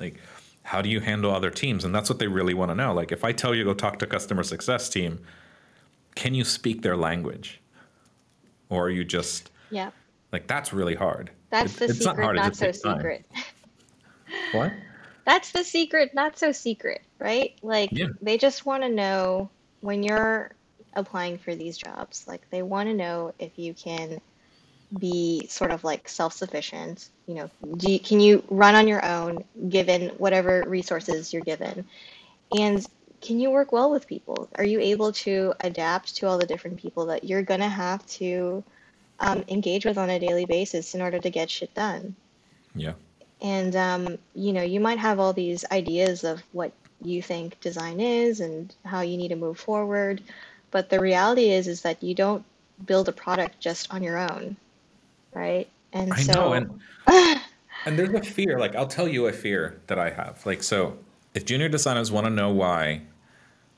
Yeah. 0.00 1.84
And 1.84 1.94
that's 1.94 2.08
what 2.08 2.18
they 2.18 2.28
really 2.28 2.54
want 2.54 2.70
to 2.70 2.74
know. 2.74 2.92
Like, 2.92 3.12
if 3.12 3.24
I 3.24 3.32
tell 3.32 3.54
you 3.54 3.64
go 3.64 3.74
talk 3.74 3.98
to 4.00 4.06
customer 4.06 4.42
success 4.42 4.88
team, 4.88 5.20
can 6.14 6.34
you 6.34 6.44
speak 6.44 6.82
their 6.82 6.96
language, 6.96 7.60
or 8.68 8.86
are 8.86 8.90
you 8.90 9.04
just 9.04 9.50
so 12.56 12.66
takes 12.66 12.80
time. 12.80 12.98
secret. 12.98 13.26
Not 13.34 13.44
so 13.44 13.52
secret. 13.52 14.50
What? 14.52 14.72
That's 15.24 15.52
the 15.52 15.64
secret, 15.64 16.14
not 16.14 16.38
so 16.38 16.52
secret, 16.52 17.02
right? 17.18 17.54
Like 17.62 17.90
Yeah. 17.92 18.06
they 18.22 18.38
just 18.38 18.64
want 18.64 18.82
to 18.82 18.88
know 18.88 19.50
when 19.80 20.02
you're 20.02 20.52
applying 20.94 21.38
for 21.38 21.54
these 21.54 21.76
jobs, 21.76 22.26
like 22.26 22.48
they 22.50 22.62
want 22.62 22.88
to 22.88 22.94
know 22.94 23.34
if 23.38 23.58
you 23.58 23.74
can 23.74 24.20
be 24.98 25.46
sort 25.48 25.70
of 25.70 25.84
like 25.84 26.08
self-sufficient, 26.08 27.10
you 27.26 27.34
know, 27.34 27.50
do 27.76 27.92
you, 27.92 28.00
can 28.00 28.20
you 28.20 28.42
run 28.50 28.74
on 28.74 28.88
your 28.88 29.04
own 29.04 29.44
given 29.68 30.08
whatever 30.18 30.64
resources 30.66 31.32
you're 31.32 31.42
given? 31.42 31.84
And 32.56 32.84
can 33.20 33.38
you 33.38 33.50
work 33.50 33.70
well 33.72 33.90
with 33.90 34.06
people? 34.06 34.48
Are 34.56 34.64
you 34.64 34.80
able 34.80 35.12
to 35.12 35.54
adapt 35.60 36.16
to 36.16 36.26
all 36.26 36.38
the 36.38 36.46
different 36.46 36.78
people 36.78 37.06
that 37.06 37.24
you're 37.24 37.42
going 37.42 37.60
to 37.60 37.68
have 37.68 38.04
to 38.06 38.64
um, 39.20 39.44
engage 39.48 39.84
with 39.84 39.98
on 39.98 40.10
a 40.10 40.18
daily 40.18 40.46
basis 40.46 40.94
in 40.94 41.02
order 41.02 41.18
to 41.18 41.30
get 41.30 41.50
shit 41.50 41.72
done? 41.74 42.16
Yeah. 42.74 42.94
And 43.42 43.76
um, 43.76 44.18
you 44.34 44.52
know, 44.52 44.62
you 44.62 44.80
might 44.80 44.98
have 44.98 45.20
all 45.20 45.32
these 45.32 45.64
ideas 45.70 46.24
of 46.24 46.42
what 46.52 46.72
you 47.02 47.22
think 47.22 47.58
design 47.60 48.00
is 48.00 48.40
and 48.40 48.74
how 48.84 49.00
you 49.00 49.16
need 49.16 49.28
to 49.28 49.36
move 49.36 49.58
forward, 49.58 50.22
but 50.70 50.90
the 50.90 51.00
reality 51.00 51.50
is 51.50 51.66
is 51.66 51.82
that 51.82 52.02
you 52.02 52.14
don't 52.14 52.44
build 52.86 53.08
a 53.08 53.12
product 53.12 53.60
just 53.60 53.92
on 53.92 54.02
your 54.02 54.18
own, 54.18 54.56
right? 55.34 55.68
And 55.92 56.12
I 56.12 56.20
so 56.20 56.32
know, 56.32 56.52
and 56.52 56.80
and 57.86 57.98
there's 57.98 58.14
a 58.14 58.22
fear. 58.22 58.58
Like 58.58 58.74
I'll 58.76 58.86
tell 58.86 59.08
you 59.08 59.26
a 59.26 59.32
fear 59.32 59.80
that 59.86 59.98
I 59.98 60.10
have. 60.10 60.44
Like 60.46 60.62
so, 60.62 60.98
if 61.34 61.44
junior 61.44 61.68
designers 61.68 62.12
want 62.12 62.26
to 62.26 62.30
know 62.30 62.50
why, 62.50 63.02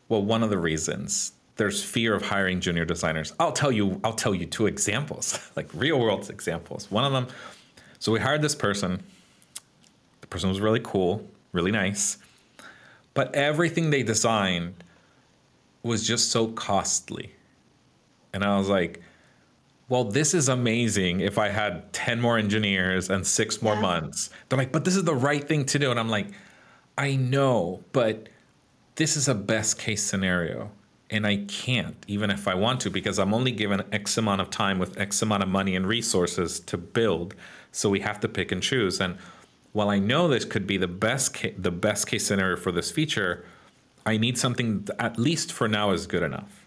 well, 0.08 0.22
one 0.22 0.42
of 0.42 0.50
the 0.50 0.58
reasons 0.58 1.32
there's 1.56 1.84
fear 1.84 2.14
of 2.14 2.22
hiring 2.22 2.60
junior 2.60 2.84
designers. 2.84 3.32
I'll 3.38 3.52
tell 3.52 3.70
you. 3.70 4.00
I'll 4.04 4.14
tell 4.14 4.34
you 4.34 4.46
two 4.46 4.66
examples, 4.66 5.50
like 5.56 5.68
real 5.74 6.00
world 6.00 6.28
examples. 6.30 6.90
One 6.90 7.04
of 7.04 7.12
them. 7.12 7.28
So 7.98 8.10
we 8.12 8.20
hired 8.20 8.42
this 8.42 8.54
person. 8.54 9.02
The 10.22 10.26
person 10.26 10.48
was 10.48 10.60
really 10.60 10.80
cool, 10.82 11.24
really 11.52 11.70
nice, 11.70 12.18
but 13.14 13.34
everything 13.34 13.90
they 13.90 14.02
designed 14.02 14.74
was 15.82 16.06
just 16.06 16.30
so 16.30 16.48
costly. 16.48 17.32
And 18.32 18.42
I 18.42 18.56
was 18.56 18.68
like, 18.68 19.02
well, 19.92 20.05
this 20.05 20.33
is 20.33 20.48
amazing 20.48 21.20
if 21.20 21.37
I 21.37 21.50
had 21.50 21.92
10 21.92 22.18
more 22.18 22.38
engineers 22.38 23.11
and 23.11 23.26
six 23.26 23.61
more 23.61 23.74
yeah. 23.74 23.83
months. 23.83 24.31
They're 24.48 24.57
like, 24.57 24.72
but 24.72 24.87
this 24.87 24.96
is 24.96 25.05
the 25.05 25.14
right 25.14 25.46
thing 25.46 25.66
to 25.66 25.78
do. 25.78 25.90
And 25.90 26.00
I'm 26.00 26.09
like, 26.09 26.28
I 26.96 27.14
know, 27.16 27.85
but 27.92 28.31
this 28.94 29.18
is 29.18 29.28
a 29.28 29.35
best 29.35 29.78
case 29.78 30.02
scenario. 30.02 30.70
And 31.11 31.26
I 31.26 31.44
can't, 31.46 32.02
even 32.09 32.31
if 32.31 32.48
I 32.48 32.55
want 32.55 32.81
to, 32.81 32.90
because 32.90 33.18
I'm 33.18 33.35
only 33.35 33.52
given 33.52 33.85
X 33.92 34.16
amount 34.16 34.40
of 34.40 34.48
time 34.48 34.78
with 34.78 34.98
X 34.98 35.20
amount 35.20 35.42
of 35.42 35.50
money 35.50 35.76
and 35.76 35.87
resources 35.87 36.59
to 36.61 36.78
build. 36.78 37.35
So 37.70 37.90
we 37.90 38.00
have 38.00 38.18
to 38.20 38.28
pick 38.28 38.50
and 38.50 38.62
choose. 38.62 38.98
And 38.98 39.18
while 39.72 39.90
I 39.90 39.98
know 39.98 40.26
this 40.26 40.46
could 40.46 40.66
be 40.66 40.78
the 40.78 40.88
best 40.88 41.35
ca- 41.35 41.55
the 41.59 41.70
best 41.70 42.07
case 42.07 42.26
scenario 42.26 42.57
for 42.57 42.72
this 42.72 42.90
feature, 42.90 43.44
I 44.07 44.16
need 44.16 44.38
something 44.38 44.85
that 44.85 44.98
at 44.98 45.18
least 45.18 45.52
for 45.52 45.68
now 45.68 45.90
is 45.90 46.07
good 46.07 46.22
enough. 46.22 46.64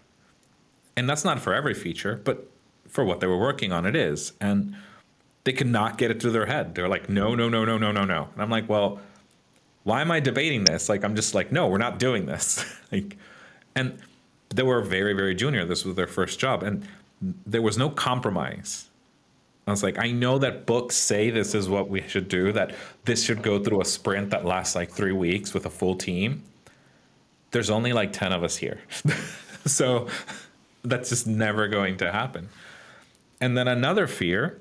And 0.96 1.10
that's 1.10 1.24
not 1.24 1.40
for 1.40 1.52
every 1.52 1.74
feature, 1.74 2.20
but 2.24 2.52
for 2.96 3.04
what 3.04 3.20
they 3.20 3.26
were 3.26 3.38
working 3.38 3.72
on, 3.72 3.84
it 3.84 3.94
is. 3.94 4.32
And 4.40 4.74
they 5.44 5.52
could 5.52 5.68
not 5.68 5.98
get 5.98 6.10
it 6.10 6.20
through 6.20 6.32
their 6.32 6.46
head. 6.46 6.74
They're 6.74 6.88
like, 6.88 7.08
no, 7.10 7.34
no, 7.34 7.48
no, 7.48 7.64
no, 7.64 7.76
no, 7.76 7.92
no, 7.92 8.04
no. 8.04 8.28
And 8.32 8.42
I'm 8.42 8.50
like, 8.50 8.68
well, 8.68 9.00
why 9.84 10.00
am 10.00 10.10
I 10.10 10.18
debating 10.18 10.64
this? 10.64 10.88
Like, 10.88 11.04
I'm 11.04 11.14
just 11.14 11.34
like, 11.34 11.52
no, 11.52 11.68
we're 11.68 11.78
not 11.78 11.98
doing 11.98 12.24
this. 12.24 12.64
like, 12.92 13.16
and 13.76 13.98
they 14.48 14.62
were 14.62 14.80
very, 14.80 15.12
very 15.12 15.34
junior. 15.34 15.66
This 15.66 15.84
was 15.84 15.94
their 15.94 16.06
first 16.06 16.40
job, 16.40 16.62
and 16.62 16.88
there 17.20 17.60
was 17.60 17.76
no 17.76 17.90
compromise. 17.90 18.88
I 19.66 19.72
was 19.72 19.82
like, 19.82 19.98
I 19.98 20.10
know 20.10 20.38
that 20.38 20.64
books 20.64 20.96
say 20.96 21.28
this 21.28 21.54
is 21.54 21.68
what 21.68 21.90
we 21.90 22.00
should 22.08 22.28
do, 22.28 22.50
that 22.52 22.74
this 23.04 23.22
should 23.22 23.42
go 23.42 23.62
through 23.62 23.82
a 23.82 23.84
sprint 23.84 24.30
that 24.30 24.46
lasts 24.46 24.74
like 24.74 24.90
three 24.90 25.12
weeks 25.12 25.52
with 25.52 25.66
a 25.66 25.70
full 25.70 25.96
team. 25.96 26.44
There's 27.50 27.68
only 27.68 27.92
like 27.92 28.12
10 28.12 28.32
of 28.32 28.42
us 28.42 28.56
here. 28.56 28.80
so 29.66 30.08
that's 30.82 31.10
just 31.10 31.26
never 31.26 31.68
going 31.68 31.98
to 31.98 32.10
happen. 32.10 32.48
And 33.40 33.56
then 33.56 33.68
another 33.68 34.06
fear 34.06 34.58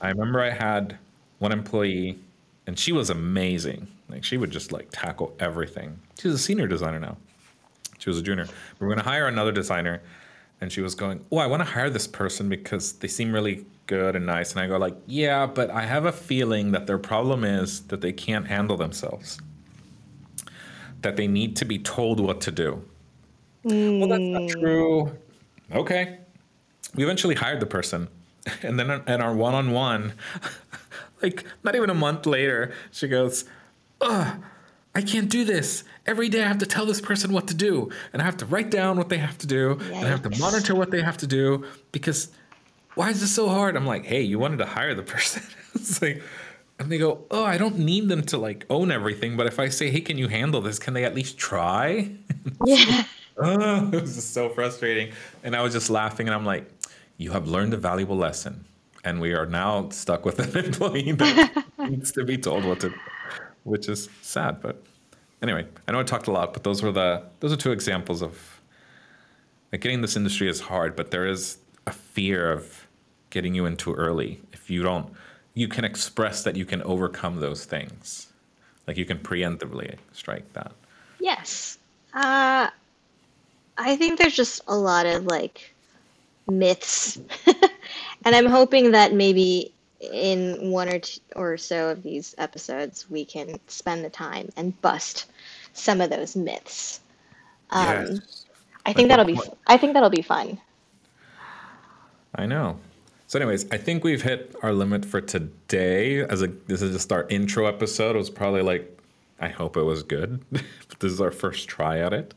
I 0.00 0.08
remember 0.08 0.40
I 0.40 0.50
had 0.50 0.98
one 1.38 1.52
employee, 1.52 2.18
and 2.66 2.78
she 2.78 2.92
was 2.92 3.10
amazing. 3.10 3.88
Like 4.08 4.24
she 4.24 4.36
would 4.36 4.50
just 4.50 4.72
like 4.72 4.88
tackle 4.92 5.34
everything. 5.40 5.98
She's 6.18 6.32
a 6.32 6.38
senior 6.38 6.66
designer 6.66 6.98
now. 6.98 7.16
She 7.98 8.10
was 8.10 8.18
a 8.18 8.22
junior. 8.22 8.46
We 8.78 8.84
are 8.84 8.88
going 8.88 8.98
to 8.98 9.04
hire 9.04 9.26
another 9.26 9.52
designer, 9.52 10.00
and 10.60 10.70
she 10.70 10.80
was 10.80 10.94
going, 10.94 11.24
"Oh, 11.32 11.38
I 11.38 11.46
want 11.46 11.60
to 11.60 11.68
hire 11.68 11.90
this 11.90 12.06
person 12.06 12.48
because 12.48 12.92
they 12.94 13.08
seem 13.08 13.32
really 13.32 13.64
good 13.86 14.16
and 14.16 14.26
nice." 14.26 14.52
And 14.52 14.60
I 14.60 14.66
go 14.66 14.76
like, 14.76 14.96
"Yeah, 15.06 15.46
but 15.46 15.70
I 15.70 15.82
have 15.82 16.04
a 16.04 16.12
feeling 16.12 16.72
that 16.72 16.86
their 16.86 16.98
problem 16.98 17.44
is 17.44 17.82
that 17.88 18.00
they 18.00 18.12
can't 18.12 18.46
handle 18.46 18.76
themselves. 18.76 19.38
That 21.02 21.16
they 21.16 21.26
need 21.26 21.56
to 21.56 21.64
be 21.64 21.78
told 21.78 22.20
what 22.20 22.40
to 22.42 22.50
do." 22.50 22.82
Mm. 23.64 23.98
Well, 23.98 24.08
that's 24.08 24.20
not 24.22 24.42
hmm. 24.42 24.60
true. 24.60 25.16
Okay. 25.72 26.18
We 26.96 27.04
eventually 27.04 27.34
hired 27.34 27.60
the 27.60 27.66
person, 27.66 28.08
and 28.62 28.78
then 28.78 28.90
in 28.90 29.20
our 29.20 29.34
one-on-one, 29.34 30.14
like 31.22 31.44
not 31.62 31.74
even 31.76 31.90
a 31.90 31.94
month 31.94 32.26
later, 32.26 32.72
she 32.90 33.08
goes, 33.08 33.44
"Ugh." 34.00 34.42
I 34.94 35.02
can't 35.02 35.28
do 35.28 35.44
this. 35.44 35.84
Every 36.06 36.30
day 36.30 36.42
I 36.42 36.48
have 36.48 36.56
to 36.56 36.64
tell 36.64 36.86
this 36.86 37.02
person 37.02 37.30
what 37.30 37.48
to 37.48 37.54
do, 37.54 37.90
and 38.14 38.22
I 38.22 38.24
have 38.24 38.38
to 38.38 38.46
write 38.46 38.70
down 38.70 38.96
what 38.96 39.10
they 39.10 39.18
have 39.18 39.36
to 39.38 39.46
do, 39.46 39.74
Yikes. 39.74 39.92
and 39.92 40.06
I 40.06 40.08
have 40.08 40.22
to 40.22 40.30
monitor 40.40 40.74
what 40.74 40.90
they 40.90 41.02
have 41.02 41.18
to 41.18 41.26
do 41.26 41.66
because 41.92 42.30
why 42.94 43.10
is 43.10 43.20
this 43.20 43.34
so 43.34 43.46
hard? 43.50 43.76
I'm 43.76 43.86
like, 43.86 44.06
hey, 44.06 44.22
you 44.22 44.38
wanted 44.38 44.56
to 44.56 44.64
hire 44.64 44.94
the 44.94 45.02
person. 45.12 45.42
it's 45.74 46.00
like, 46.00 46.22
and 46.78 46.90
they 46.90 46.96
go, 46.96 47.26
oh, 47.30 47.44
I 47.44 47.58
don't 47.58 47.78
need 47.78 48.08
them 48.08 48.22
to 48.22 48.38
like 48.38 48.64
own 48.70 48.90
everything, 48.90 49.36
but 49.36 49.46
if 49.46 49.58
I 49.58 49.68
say, 49.68 49.90
hey, 49.90 50.00
can 50.00 50.16
you 50.16 50.28
handle 50.28 50.62
this? 50.62 50.78
Can 50.78 50.94
they 50.94 51.04
at 51.04 51.14
least 51.14 51.36
try? 51.36 52.10
Yeah. 52.64 53.04
Oh, 53.38 53.88
it 53.92 54.00
was 54.02 54.14
just 54.14 54.34
so 54.34 54.48
frustrating. 54.48 55.12
And 55.42 55.54
I 55.54 55.62
was 55.62 55.72
just 55.72 55.90
laughing, 55.90 56.26
and 56.28 56.34
I'm 56.34 56.46
like, 56.46 56.70
you 57.16 57.32
have 57.32 57.48
learned 57.48 57.74
a 57.74 57.78
valuable 57.78 58.16
lesson, 58.16 58.64
and 59.04 59.20
we 59.20 59.32
are 59.34 59.46
now 59.46 59.88
stuck 59.90 60.24
with 60.24 60.38
an 60.38 60.56
employee 60.64 61.12
that 61.12 61.64
needs 61.78 62.12
to 62.12 62.24
be 62.24 62.38
told 62.38 62.64
what 62.64 62.80
to 62.80 62.90
do 62.90 62.96
which 63.66 63.88
is 63.88 64.08
sad. 64.22 64.60
But 64.60 64.82
anyway, 65.42 65.66
I 65.86 65.92
know 65.92 66.00
I 66.00 66.04
talked 66.04 66.28
a 66.28 66.32
lot, 66.32 66.54
but 66.54 66.64
those 66.64 66.82
were 66.82 66.92
the 66.92 67.24
those 67.40 67.52
are 67.52 67.56
two 67.56 67.72
examples 67.72 68.22
of 68.22 68.60
like 69.72 69.80
getting 69.80 70.00
this 70.00 70.16
industry 70.16 70.48
is 70.48 70.60
hard, 70.60 70.96
but 70.96 71.10
there 71.10 71.26
is 71.26 71.58
a 71.86 71.92
fear 71.92 72.50
of 72.50 72.86
getting 73.30 73.54
you 73.54 73.66
in 73.66 73.76
too 73.76 73.92
early. 73.94 74.40
If 74.52 74.70
you 74.70 74.82
don't, 74.82 75.12
you 75.54 75.68
can 75.68 75.84
express 75.84 76.44
that 76.44 76.56
you 76.56 76.64
can 76.64 76.80
overcome 76.82 77.40
those 77.40 77.64
things. 77.64 78.28
Like 78.86 78.96
you 78.96 79.04
can 79.04 79.18
preemptively 79.18 79.96
strike 80.12 80.50
that. 80.52 80.72
Yes. 81.18 81.78
Uh, 82.14 82.70
I 83.78 83.96
think 83.96 84.18
there's 84.18 84.36
just 84.36 84.62
a 84.68 84.76
lot 84.76 85.06
of 85.06 85.26
like 85.26 85.74
myths. 86.48 87.18
and 88.24 88.34
I'm 88.34 88.46
hoping 88.46 88.92
that 88.92 89.12
maybe 89.12 89.72
in 90.00 90.70
one 90.70 90.88
or 90.88 90.98
two 90.98 91.20
or 91.34 91.56
so 91.56 91.90
of 91.90 92.02
these 92.02 92.34
episodes, 92.38 93.08
we 93.10 93.24
can 93.24 93.58
spend 93.66 94.04
the 94.04 94.10
time 94.10 94.50
and 94.56 94.80
bust 94.82 95.26
some 95.72 96.00
of 96.00 96.10
those 96.10 96.36
myths. 96.36 97.00
Um, 97.70 97.86
yes. 97.86 98.44
I 98.84 98.92
think 98.92 99.08
that'll 99.08 99.24
be. 99.24 99.38
I 99.66 99.76
think 99.76 99.94
that'll 99.94 100.10
be 100.10 100.22
fun. 100.22 100.60
I 102.34 102.46
know. 102.46 102.78
So, 103.26 103.40
anyways, 103.40 103.70
I 103.72 103.76
think 103.76 104.04
we've 104.04 104.22
hit 104.22 104.54
our 104.62 104.72
limit 104.72 105.04
for 105.04 105.20
today. 105.20 106.20
As 106.20 106.42
a 106.42 106.46
this 106.46 106.82
is 106.82 106.92
just 106.92 107.10
our 107.10 107.26
intro 107.28 107.66
episode. 107.66 108.14
It 108.14 108.18
was 108.18 108.30
probably 108.30 108.62
like, 108.62 108.96
I 109.40 109.48
hope 109.48 109.76
it 109.76 109.82
was 109.82 110.02
good. 110.02 110.44
this 110.50 111.12
is 111.12 111.20
our 111.20 111.32
first 111.32 111.66
try 111.68 111.98
at 111.98 112.12
it, 112.12 112.34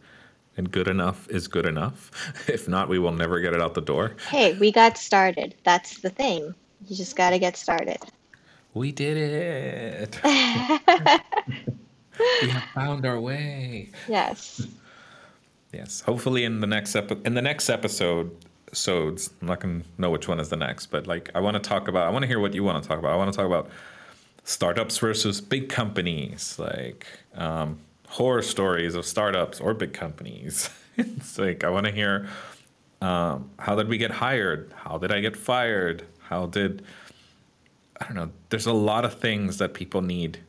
and 0.60 0.70
good 0.70 0.90
enough 0.90 1.28
is 1.30 1.48
good 1.48 1.66
enough. 1.66 2.12
If 2.50 2.68
not, 2.68 2.90
we 2.90 3.00
will 3.00 3.14
never 3.14 3.40
get 3.40 3.54
it 3.54 3.62
out 3.62 3.74
the 3.74 3.82
door. 3.82 4.16
Hey, 4.30 4.58
we 4.60 4.72
got 4.72 4.98
started. 4.98 5.56
That's 5.64 6.02
the 6.02 6.10
thing. 6.10 6.54
You 6.88 6.96
just 6.96 7.16
got 7.16 7.30
to 7.30 7.40
get 7.40 7.56
started. 7.56 7.98
We 8.74 8.92
did 8.92 9.16
it. 9.18 10.20
we 12.42 12.50
have 12.50 12.64
found 12.76 13.06
our 13.06 13.20
way. 13.20 13.90
Yes. 14.08 14.68
Yes. 15.74 16.02
Hopefully, 16.02 16.44
in 16.44 16.60
the 16.60 16.68
next 16.68 16.94
epi- 16.96 17.22
in 17.24 17.36
the 17.36 17.42
next 17.42 17.70
episode, 17.70 18.30
sods. 18.74 19.32
I'm 19.42 19.48
not 19.48 19.62
gonna 19.62 19.84
know 19.98 20.12
which 20.12 20.28
one 20.28 20.40
is 20.40 20.50
the 20.50 20.58
next, 20.58 20.88
but 20.88 21.08
like 21.08 21.32
I 21.34 21.40
want 21.40 21.56
to 21.56 21.62
talk 21.62 21.88
about. 21.88 22.06
I 22.08 22.10
want 22.10 22.24
to 22.24 22.28
hear 22.28 22.40
what 22.40 22.54
you 22.54 22.64
want 22.64 22.84
to 22.84 22.88
talk 22.88 23.00
about. 23.00 23.12
I 23.12 23.16
want 23.16 23.32
to 23.32 23.38
talk 23.38 23.48
about 23.48 23.70
startups 24.44 24.98
versus 24.98 25.42
big 25.42 25.70
companies, 25.70 26.60
like 26.60 27.08
um, 27.36 27.80
horror 28.10 28.42
stories 28.42 28.96
of 28.96 29.06
startups 29.06 29.60
or 29.60 29.74
big 29.74 29.94
companies. 29.94 30.70
it's 30.98 31.38
like 31.38 31.64
I 31.64 31.70
want 31.70 31.86
to 31.86 31.92
hear 31.92 32.28
um, 33.02 33.50
how 33.58 33.76
did 33.76 33.88
we 33.88 33.98
get 33.98 34.12
hired? 34.12 34.74
How 34.76 34.98
did 34.98 35.12
I 35.12 35.22
get 35.22 35.38
fired? 35.38 36.06
How 36.20 36.48
did 36.48 36.84
I 38.02 38.06
don't 38.06 38.16
know. 38.16 38.30
There's 38.50 38.66
a 38.66 38.74
lot 38.74 39.06
of 39.06 39.20
things 39.20 39.58
that 39.58 39.74
people 39.74 40.02
need 40.02 40.40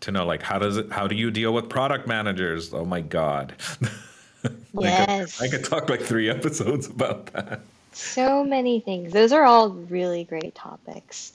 to 0.00 0.12
know. 0.12 0.24
Like 0.26 0.42
how 0.42 0.58
does 0.58 0.76
it? 0.76 0.90
How 0.90 1.06
do 1.06 1.14
you 1.14 1.30
deal 1.30 1.52
with 1.52 1.68
product 1.68 2.06
managers? 2.06 2.72
Oh 2.72 2.84
my 2.84 3.00
god. 3.00 3.54
yes. 4.78 5.40
I, 5.40 5.48
could, 5.48 5.54
I 5.54 5.58
could 5.58 5.68
talk 5.68 5.88
like 5.88 6.00
three 6.00 6.28
episodes 6.38 6.86
about 6.86 7.26
that. 7.32 7.60
So 7.92 8.44
many 8.44 8.80
things. 8.80 9.12
Those 9.12 9.32
are 9.32 9.44
all 9.44 9.70
really 9.70 10.24
great 10.24 10.54
topics. 10.54 11.32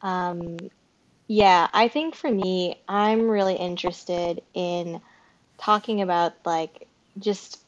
Um, 0.00 0.56
yeah, 1.26 1.68
I 1.74 1.88
think 1.88 2.14
for 2.14 2.30
me, 2.30 2.80
I'm 2.88 3.28
really 3.28 3.56
interested 3.56 4.40
in 4.54 5.00
talking 5.58 6.00
about 6.00 6.34
like 6.44 6.88
just 7.18 7.64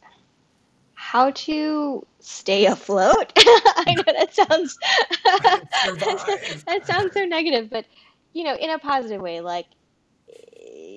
how 0.94 1.30
to 1.30 2.06
stay 2.20 2.66
afloat. 2.66 3.32
I 3.36 3.94
know 3.96 4.04
that 4.06 4.34
sounds 4.34 4.76
that 6.66 6.82
sounds 6.84 7.12
so 7.12 7.24
negative, 7.24 7.70
but 7.70 7.86
you 8.32 8.44
know, 8.44 8.54
in 8.54 8.70
a 8.70 8.78
positive 8.78 9.20
way. 9.20 9.40
Like 9.40 9.66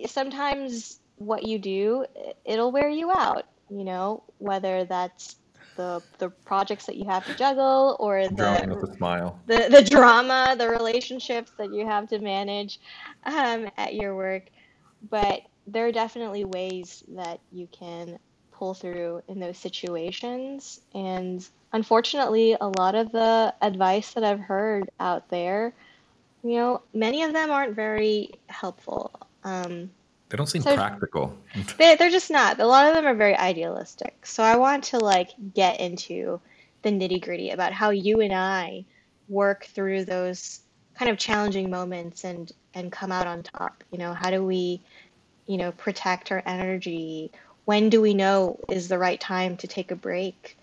sometimes 0.08 1.00
what 1.18 1.44
you 1.48 1.60
do, 1.60 2.06
it'll 2.46 2.72
wear 2.72 2.90
you 2.90 3.12
out. 3.12 3.46
You 3.70 3.84
know, 3.84 4.24
whether 4.38 4.86
that's 4.86 5.38
the 5.76 6.02
the 6.20 6.30
projects 6.30 6.86
that 6.86 6.96
you 6.96 7.06
have 7.06 7.26
to 7.26 7.34
juggle 7.36 7.96
or 8.00 8.28
the 8.28 8.66
with 8.70 8.90
a 8.90 8.96
smile. 8.96 9.40
the 9.48 9.68
the 9.70 9.82
drama, 9.82 10.56
the 10.58 10.70
relationships 10.70 11.52
that 11.58 11.74
you 11.74 11.88
have 11.88 12.08
to 12.10 12.20
manage 12.20 12.80
um, 13.26 13.70
at 13.78 13.96
your 13.96 14.16
work. 14.16 14.44
But 15.10 15.42
there 15.68 15.88
are 15.88 15.92
definitely 15.92 16.46
ways 16.46 17.04
that 17.10 17.40
you 17.52 17.68
can 17.72 18.20
pull 18.52 18.74
through 18.74 19.22
in 19.28 19.40
those 19.40 19.58
situations. 19.58 20.82
And 20.94 21.48
unfortunately, 21.72 22.56
a 22.60 22.68
lot 22.68 22.96
of 22.96 23.12
the 23.12 23.54
advice 23.62 24.14
that 24.14 24.24
I've 24.24 24.40
heard 24.40 24.90
out 25.00 25.30
there, 25.30 25.74
you 26.44 26.56
know, 26.56 26.82
many 26.94 27.24
of 27.24 27.34
them 27.34 27.52
aren't 27.52 27.76
very 27.76 28.32
helpful. 28.48 29.12
Um, 29.44 29.90
they 30.30 30.38
don't 30.38 30.48
seem 30.48 30.62
so 30.62 30.76
practical. 30.76 31.38
they, 31.78 31.96
they're 31.96 32.10
just 32.10 32.32
not. 32.32 32.60
A 32.60 32.66
lot 32.66 32.88
of 32.88 32.96
them 32.96 33.06
are 33.06 33.16
very 33.16 33.36
idealistic. 33.36 34.26
So 34.26 34.44
I 34.44 34.56
want 34.56 34.84
to 34.86 34.98
like 34.98 35.30
get 35.54 35.80
into 35.80 36.40
the 36.82 36.90
nitty 36.90 37.24
gritty 37.24 37.52
about 37.52 37.72
how 37.72 37.92
you 37.92 38.20
and 38.20 38.34
I 38.34 38.86
work 39.30 39.66
through 39.66 40.06
those 40.06 40.62
kind 40.96 41.10
of 41.10 41.18
challenging 41.18 41.70
moments 41.70 42.24
and 42.24 42.52
and 42.74 42.92
come 42.92 43.12
out 43.12 43.28
on 43.28 43.44
top. 43.44 43.84
You 43.92 43.98
know, 44.00 44.14
how 44.14 44.30
do 44.30 44.44
we, 44.44 44.82
you 45.46 45.58
know, 45.58 45.72
protect 45.74 46.32
our 46.32 46.42
energy 46.46 47.32
when 47.66 47.90
do 47.90 48.02
we 48.02 48.14
know 48.14 48.60
is 48.70 48.88
the 48.88 48.98
right 48.98 49.20
time 49.20 49.58
to 49.58 49.68
take 49.68 49.92
a 49.92 49.96
break? 49.96 50.58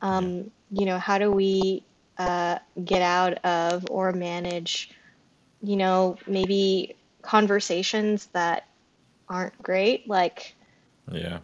Um, 0.00 0.50
you 0.70 0.86
know, 0.86 0.98
how 0.98 1.18
do 1.18 1.30
we 1.30 1.84
uh, 2.18 2.58
get 2.84 3.02
out 3.02 3.44
of 3.44 3.86
or 3.90 4.12
manage, 4.12 4.90
you 5.62 5.76
know, 5.76 6.16
maybe 6.26 6.96
conversations 7.22 8.26
that 8.32 8.66
aren't 9.28 9.60
great, 9.62 10.08
like 10.08 10.54
Yeah. 11.10 11.38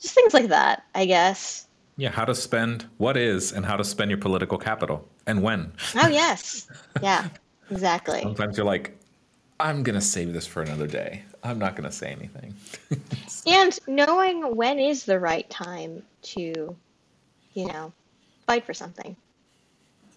just 0.00 0.14
things 0.14 0.34
like 0.34 0.48
that, 0.48 0.84
I 0.94 1.06
guess. 1.06 1.66
Yeah. 1.96 2.10
How 2.10 2.24
to 2.24 2.34
spend 2.34 2.86
what 2.98 3.16
is 3.16 3.52
and 3.52 3.66
how 3.66 3.76
to 3.76 3.84
spend 3.84 4.10
your 4.10 4.18
political 4.18 4.58
capital 4.58 5.08
and 5.26 5.42
when. 5.42 5.72
Oh, 5.96 6.08
yes. 6.08 6.68
Yeah, 7.02 7.28
exactly. 7.70 8.20
Sometimes 8.20 8.56
you're 8.56 8.66
like, 8.66 8.96
I'm 9.58 9.82
going 9.82 9.94
to 9.94 10.00
save 10.00 10.32
this 10.32 10.46
for 10.46 10.62
another 10.62 10.86
day. 10.86 11.24
I'm 11.42 11.58
not 11.58 11.76
going 11.76 11.88
to 11.88 11.94
say 11.94 12.12
anything. 12.12 12.54
And 13.46 13.76
knowing 13.88 14.54
when 14.54 14.78
is 14.78 15.04
the 15.04 15.18
right 15.18 15.48
time 15.50 16.02
to, 16.22 16.76
you 17.54 17.66
know, 17.66 17.92
fight 18.46 18.64
for 18.64 18.74
something. 18.74 19.16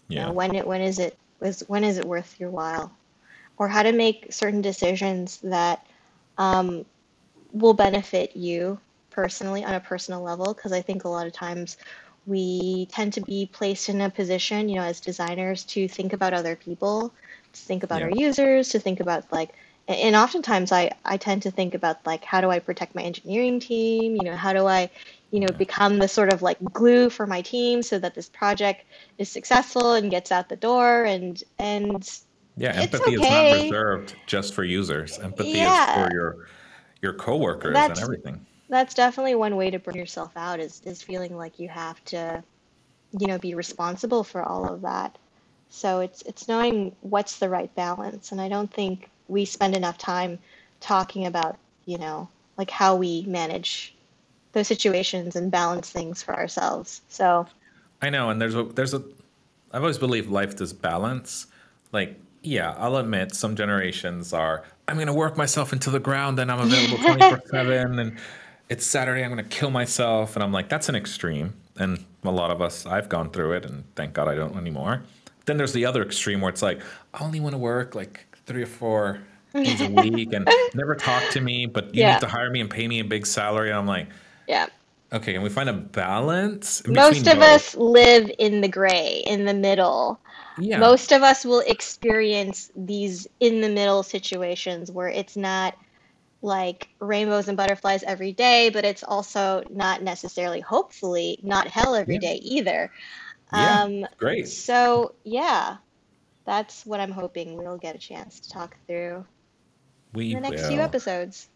You 0.10 0.18
yeah. 0.18 0.26
know, 0.26 0.32
when 0.32 0.56
it 0.56 0.68
when 0.68 0.82
is 0.82 1.00
it 1.00 1.18
was 1.40 1.64
when 1.68 1.84
is 1.84 1.98
it 1.98 2.06
worth 2.06 2.40
your 2.40 2.52
while? 2.52 2.92
Or 3.58 3.68
how 3.68 3.84
to 3.84 3.92
make 3.92 4.32
certain 4.32 4.62
decisions 4.62 5.38
that 5.38 5.88
um, 6.38 6.86
will 7.54 7.74
benefit 7.74 8.36
you 8.36 8.80
personally 9.10 9.64
on 9.64 9.74
a 9.74 9.80
personal 9.80 10.22
level 10.22 10.54
because 10.54 10.74
I 10.74 10.82
think 10.82 11.06
a 11.06 11.10
lot 11.10 11.26
of 11.26 11.34
times 11.34 11.78
we 12.28 12.88
tend 12.88 13.14
to 13.14 13.22
be 13.22 13.50
placed 13.52 13.88
in 13.90 14.02
a 14.02 14.10
position, 14.10 14.68
you 14.68 14.76
know, 14.76 14.82
as 14.82 15.00
designers 15.00 15.64
to 15.66 15.88
think 15.88 16.12
about 16.14 16.34
other 16.34 16.56
people, 16.56 17.14
to 17.54 17.62
think 17.62 17.84
about 17.84 18.02
Yeah. 18.02 18.06
our 18.06 18.12
users, 18.12 18.70
to 18.70 18.80
think 18.80 19.00
about 19.00 19.32
like 19.32 19.54
and 19.88 20.16
oftentimes 20.16 20.72
I, 20.72 20.92
I 21.04 21.18
tend 21.18 21.44
to 21.44 21.52
think 21.52 21.74
about 21.76 22.06
like 22.06 22.24
how 22.24 22.42
do 22.42 22.50
I 22.50 22.60
protect 22.60 22.96
my 22.96 23.04
engineering 23.04 23.60
team? 23.60 24.16
You 24.16 24.24
know, 24.26 24.36
how 24.36 24.54
do 24.54 24.66
I, 24.66 24.90
you 25.32 25.40
know, 25.40 25.52
become 25.52 26.00
the 26.00 26.08
sort 26.08 26.30
of 26.30 26.42
like 26.42 26.58
glue 26.74 27.10
for 27.10 27.28
my 27.28 27.42
team 27.42 27.84
so 27.84 28.00
that 28.00 28.16
this 28.16 28.30
project 28.30 28.86
is 29.18 29.30
successful 29.30 29.94
and 29.94 30.10
gets 30.10 30.32
out 30.32 30.50
the 30.50 30.56
door 30.56 31.04
and 31.06 31.42
and 31.60 32.10
Yeah, 32.58 32.72
empathy 32.74 33.14
is 33.14 33.22
not 33.22 33.52
reserved 33.52 34.16
just 34.26 34.54
for 34.54 34.64
users. 34.64 35.20
Empathy 35.20 35.60
Yeah. 35.60 35.90
is 35.90 35.94
for 36.08 36.14
your 36.14 36.48
your 37.02 37.14
coworkers 37.14 37.74
That's- 37.74 37.98
and 38.00 38.04
everything. 38.04 38.46
that's 38.70 38.96
definitely 38.96 39.36
one 39.36 39.56
way 39.56 39.70
to 39.70 39.78
burn 39.78 39.96
yourself 39.96 40.32
out 40.36 40.60
is 40.60 40.82
is 40.86 41.04
feeling 41.04 41.38
like 41.38 41.60
you 41.60 41.70
have 41.70 42.04
to 42.06 42.44
you 43.20 43.28
know 43.28 43.38
be 43.38 43.54
responsible 43.54 44.24
for 44.24 44.42
all 44.42 44.68
of 44.68 44.82
that 44.82 45.18
so 45.70 46.00
it's 46.00 46.24
it's 46.24 46.48
knowing 46.48 46.96
what's 47.02 47.38
the 47.38 47.48
right 47.48 47.74
balance 47.76 48.32
and 48.32 48.42
i 48.42 48.50
don't 48.50 48.74
think 48.74 49.10
we 49.28 49.46
spend 49.46 49.76
enough 49.76 49.98
time 49.98 50.40
talking 50.80 51.26
about 51.26 51.58
you 51.86 51.98
know 51.98 52.28
like 52.58 52.70
how 52.70 52.96
we 52.96 53.24
manage 53.24 53.94
those 54.54 54.68
situations 54.68 55.36
and 55.36 55.52
balance 55.52 55.90
things 55.90 56.24
for 56.24 56.36
ourselves 56.36 57.02
so 57.10 57.46
I 58.02 58.10
know, 58.10 58.30
and 58.30 58.42
there's 58.42 58.56
a 58.56 58.64
there's 58.64 58.94
a 58.94 59.02
I've 59.72 59.82
always 59.82 59.98
believed 59.98 60.30
life 60.30 60.56
does 60.56 60.74
balance. 60.74 61.48
Like, 61.92 62.20
yeah, 62.44 62.76
I'll 62.78 62.98
admit 62.98 63.34
some 63.34 63.56
generations 63.56 64.34
are 64.34 64.64
I'm 64.88 64.98
gonna 64.98 65.14
work 65.14 65.38
myself 65.38 65.74
into 65.74 65.90
the 65.90 66.00
ground 66.00 66.40
and 66.40 66.52
I'm 66.52 66.60
available 66.60 66.98
twenty 67.04 67.22
four 67.28 67.42
seven 67.50 68.00
and 68.00 68.18
it's 68.70 68.86
Saturday, 68.86 69.24
I'm 69.24 69.30
gonna 69.30 69.44
kill 69.44 69.72
myself 69.72 70.36
and 70.36 70.44
I'm 70.44 70.52
like, 70.52 70.70
that's 70.70 70.90
an 70.90 70.96
extreme. 70.96 71.54
And 71.78 72.04
a 72.24 72.32
lot 72.32 72.52
of 72.52 72.62
us 72.62 72.86
I've 72.86 73.10
gone 73.10 73.32
through 73.32 73.54
it 73.54 73.66
and 73.66 73.84
thank 73.96 74.14
God 74.14 74.28
I 74.28 74.36
don't 74.36 74.56
anymore. 74.56 75.04
Then 75.46 75.58
there's 75.58 75.74
the 75.74 75.86
other 75.86 76.04
extreme 76.04 76.42
where 76.42 76.50
it's 76.50 76.62
like, 76.62 76.82
I 77.14 77.24
only 77.24 77.40
want 77.40 77.54
to 77.54 77.60
work 77.60 77.96
like 77.96 78.26
three 78.46 78.64
or 78.64 78.68
four 78.68 79.22
days 79.64 79.82
a 79.82 79.88
week 79.88 80.34
and 80.34 80.48
never 80.74 80.96
talk 80.96 81.30
to 81.32 81.42
me, 81.42 81.66
but 81.66 81.96
you 81.96 82.02
Yeah. 82.02 82.14
need 82.14 82.22
to 82.22 82.28
hire 82.28 82.50
me 82.52 82.62
and 82.62 82.70
pay 82.70 82.88
me 82.88 83.00
a 83.00 83.04
big 83.06 83.26
salary. 83.26 83.72
I'm 83.72 83.88
like, 83.88 84.10
yeah 84.48 84.68
okay, 85.14 85.34
can 85.34 85.42
we 85.42 85.50
find 85.50 85.70
a 85.70 85.74
balance? 85.74 86.82
most 86.88 87.28
of 87.28 87.38
both? 87.38 87.42
us 87.42 87.76
live 87.76 88.32
in 88.40 88.62
the 88.62 88.68
gray 88.68 89.24
in 89.26 89.46
the 89.46 89.54
middle 89.54 90.20
yeah. 90.58 90.80
most 90.80 91.12
of 91.14 91.24
us 91.24 91.46
will 91.46 91.62
experience 91.62 92.72
these 92.76 93.28
in 93.40 93.62
the 93.62 93.70
middle 93.70 94.04
situations 94.04 94.92
where 94.92 95.10
it's 95.10 95.38
not 95.38 95.76
like 96.42 96.90
rainbows 97.02 97.48
and 97.48 97.58
butterflies 97.58 98.04
every 98.04 98.34
day, 98.34 98.70
but 98.70 98.86
it's 98.86 99.04
also 99.04 99.64
not 99.72 100.04
necessarily, 100.04 100.62
hopefully, 100.62 101.40
not 101.44 101.68
hell 101.68 101.96
every 101.96 102.16
Yeah. 102.16 102.20
day 102.20 102.36
either. 102.36 102.92
Yeah, 103.52 103.80
Um, 103.80 104.06
great. 104.18 104.48
so, 104.48 105.16
yeah, 105.24 105.78
that's 106.46 106.86
what 106.86 107.00
I'm 107.00 107.12
hoping 107.12 107.58
we'll 107.58 107.78
get 107.78 107.96
a 107.96 108.00
chance 108.00 108.40
to 108.40 108.50
talk 108.50 108.78
through 108.88 109.26
We 110.14 110.34
in 110.34 110.42
the 110.42 110.50
next 110.50 110.64
will. 110.64 110.70
few 110.70 110.80
episodes. 110.80 111.50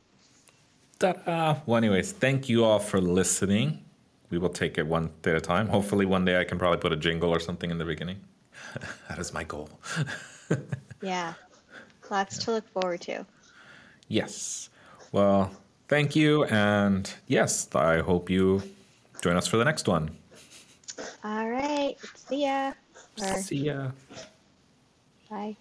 Ta-da. 0.99 1.57
Well, 1.65 1.77
anyways, 1.77 2.11
thank 2.11 2.49
you 2.49 2.65
all 2.65 2.79
for 2.79 2.99
listening. 2.99 3.85
We 4.29 4.37
will 4.37 4.49
take 4.49 4.77
it 4.77 4.85
one 4.85 5.09
day 5.21 5.31
at 5.31 5.37
a 5.37 5.41
time. 5.41 5.67
Hopefully, 5.69 6.05
one 6.05 6.25
day 6.25 6.39
I 6.39 6.43
can 6.43 6.59
probably 6.59 6.79
put 6.79 6.91
a 6.91 6.97
jingle 6.97 7.29
or 7.29 7.39
something 7.39 7.71
in 7.71 7.77
the 7.77 7.85
beginning. 7.85 8.19
that 9.09 9.17
is 9.19 9.33
my 9.33 9.43
goal. 9.43 9.69
Yeah, 11.01 11.33
lots 12.11 12.37
to 12.39 12.51
look 12.51 12.67
forward 12.73 12.99
to. 13.01 13.25
Yes. 14.09 14.69
Well, 15.13 15.49
thank 15.87 16.13
you. 16.13 16.43
And 16.45 17.09
yes, 17.27 17.73
I 17.73 17.99
hope 17.99 18.29
you 18.29 18.61
join 19.21 19.37
us 19.37 19.47
for 19.47 19.55
the 19.55 19.63
next 19.63 19.87
one. 19.87 20.09
All 21.23 21.47
right, 21.49 21.95
see 22.15 22.43
ya. 22.45 22.73
Or 23.21 23.37
See 23.37 23.57
ya. 23.67 23.91
Bye. 25.29 25.57